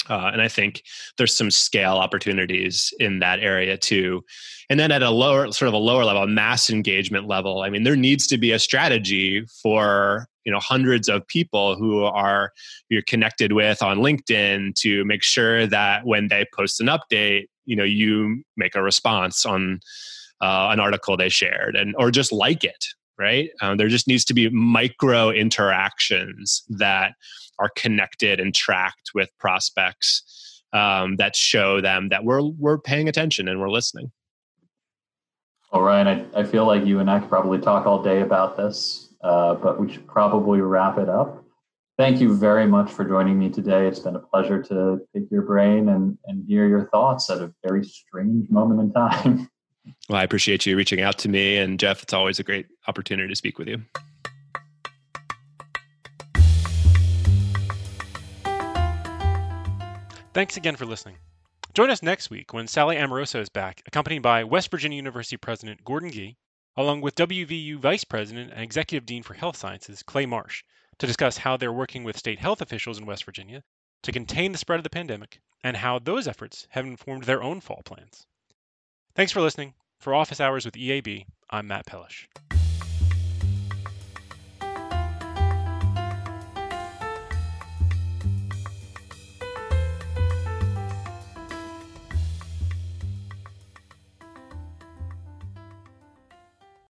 Uh, 0.08 0.30
and 0.32 0.40
I 0.40 0.48
think 0.48 0.82
there's 1.16 1.36
some 1.36 1.50
scale 1.50 1.96
opportunities 1.96 2.92
in 2.98 3.18
that 3.18 3.40
area 3.40 3.76
too. 3.76 4.24
And 4.70 4.78
then 4.78 4.90
at 4.90 5.02
a 5.02 5.10
lower, 5.10 5.50
sort 5.52 5.68
of 5.68 5.74
a 5.74 5.78
lower 5.78 6.04
level, 6.04 6.26
mass 6.26 6.70
engagement 6.70 7.26
level, 7.26 7.62
I 7.62 7.70
mean, 7.70 7.84
there 7.84 7.96
needs 7.96 8.26
to 8.28 8.38
be 8.38 8.52
a 8.52 8.58
strategy 8.58 9.44
for 9.62 10.28
you 10.48 10.52
know 10.52 10.60
hundreds 10.60 11.10
of 11.10 11.26
people 11.26 11.76
who 11.76 12.04
are 12.04 12.52
you're 12.88 13.02
connected 13.02 13.52
with 13.52 13.82
on 13.82 13.98
LinkedIn 13.98 14.74
to 14.76 15.04
make 15.04 15.22
sure 15.22 15.66
that 15.66 16.06
when 16.06 16.28
they 16.28 16.46
post 16.54 16.80
an 16.80 16.86
update, 16.86 17.48
you 17.66 17.76
know, 17.76 17.84
you 17.84 18.42
make 18.56 18.74
a 18.74 18.82
response 18.82 19.44
on 19.44 19.80
uh, 20.40 20.68
an 20.70 20.80
article 20.80 21.18
they 21.18 21.28
shared, 21.28 21.76
and 21.76 21.94
or 21.98 22.10
just 22.10 22.32
like 22.32 22.64
it, 22.64 22.86
right? 23.18 23.50
Um, 23.60 23.76
there 23.76 23.88
just 23.88 24.06
needs 24.06 24.24
to 24.26 24.34
be 24.34 24.48
micro 24.50 25.30
interactions 25.30 26.62
that 26.68 27.14
are 27.58 27.70
connected 27.76 28.40
and 28.40 28.54
tracked 28.54 29.10
with 29.14 29.30
prospects 29.38 30.62
um, 30.72 31.16
that 31.16 31.34
show 31.34 31.80
them 31.80 32.08
that 32.10 32.24
we're 32.24 32.42
we're 32.42 32.78
paying 32.78 33.08
attention 33.08 33.48
and 33.48 33.60
we're 33.60 33.70
listening. 33.70 34.12
All 35.70 35.82
right, 35.82 36.06
I, 36.06 36.24
I 36.34 36.44
feel 36.44 36.66
like 36.66 36.86
you 36.86 37.00
and 37.00 37.10
I 37.10 37.20
could 37.20 37.28
probably 37.28 37.58
talk 37.58 37.86
all 37.86 38.02
day 38.02 38.22
about 38.22 38.56
this, 38.56 39.12
uh, 39.22 39.54
but 39.54 39.78
we 39.78 39.92
should 39.92 40.06
probably 40.06 40.60
wrap 40.60 40.98
it 40.98 41.08
up. 41.08 41.44
Thank 41.98 42.20
you 42.20 42.34
very 42.36 42.66
much 42.66 42.92
for 42.92 43.04
joining 43.04 43.38
me 43.38 43.50
today. 43.50 43.86
It's 43.86 43.98
been 43.98 44.14
a 44.16 44.20
pleasure 44.20 44.62
to 44.62 45.00
pick 45.12 45.24
your 45.30 45.42
brain 45.42 45.88
and, 45.88 46.16
and 46.26 46.44
hear 46.46 46.68
your 46.68 46.88
thoughts 46.90 47.28
at 47.28 47.38
a 47.38 47.52
very 47.66 47.84
strange 47.84 48.48
moment 48.50 48.80
in 48.80 48.92
time. 48.92 49.50
Well, 50.08 50.18
I 50.18 50.24
appreciate 50.24 50.66
you 50.66 50.76
reaching 50.76 51.00
out 51.00 51.18
to 51.18 51.28
me. 51.28 51.56
And 51.56 51.78
Jeff, 51.78 52.02
it's 52.02 52.12
always 52.12 52.38
a 52.38 52.44
great 52.44 52.66
opportunity 52.86 53.28
to 53.28 53.36
speak 53.36 53.58
with 53.58 53.68
you. 53.68 53.82
Thanks 60.38 60.56
again 60.56 60.76
for 60.76 60.86
listening. 60.86 61.16
Join 61.74 61.90
us 61.90 62.00
next 62.00 62.30
week 62.30 62.52
when 62.52 62.68
Sally 62.68 62.96
Amoroso 62.96 63.40
is 63.40 63.48
back, 63.48 63.82
accompanied 63.86 64.20
by 64.20 64.44
West 64.44 64.70
Virginia 64.70 64.94
University 64.94 65.36
President 65.36 65.82
Gordon 65.84 66.12
Gee, 66.12 66.36
along 66.76 67.00
with 67.00 67.16
WVU 67.16 67.78
Vice 67.78 68.04
President 68.04 68.52
and 68.52 68.62
Executive 68.62 69.04
Dean 69.04 69.24
for 69.24 69.34
Health 69.34 69.56
Sciences, 69.56 70.04
Clay 70.04 70.26
Marsh, 70.26 70.62
to 70.98 71.08
discuss 71.08 71.38
how 71.38 71.56
they're 71.56 71.72
working 71.72 72.04
with 72.04 72.16
state 72.16 72.38
health 72.38 72.62
officials 72.62 72.98
in 72.98 73.06
West 73.06 73.24
Virginia 73.24 73.64
to 74.04 74.12
contain 74.12 74.52
the 74.52 74.58
spread 74.58 74.78
of 74.78 74.84
the 74.84 74.90
pandemic 74.90 75.40
and 75.64 75.76
how 75.76 75.98
those 75.98 76.28
efforts 76.28 76.68
have 76.70 76.86
informed 76.86 77.24
their 77.24 77.42
own 77.42 77.60
fall 77.60 77.82
plans. 77.84 78.27
Thanks 79.14 79.32
for 79.32 79.40
listening. 79.40 79.74
For 79.98 80.14
Office 80.14 80.40
Hours 80.40 80.64
with 80.64 80.74
EAB, 80.74 81.26
I'm 81.50 81.66
Matt 81.66 81.86
Pellish. 81.86 82.28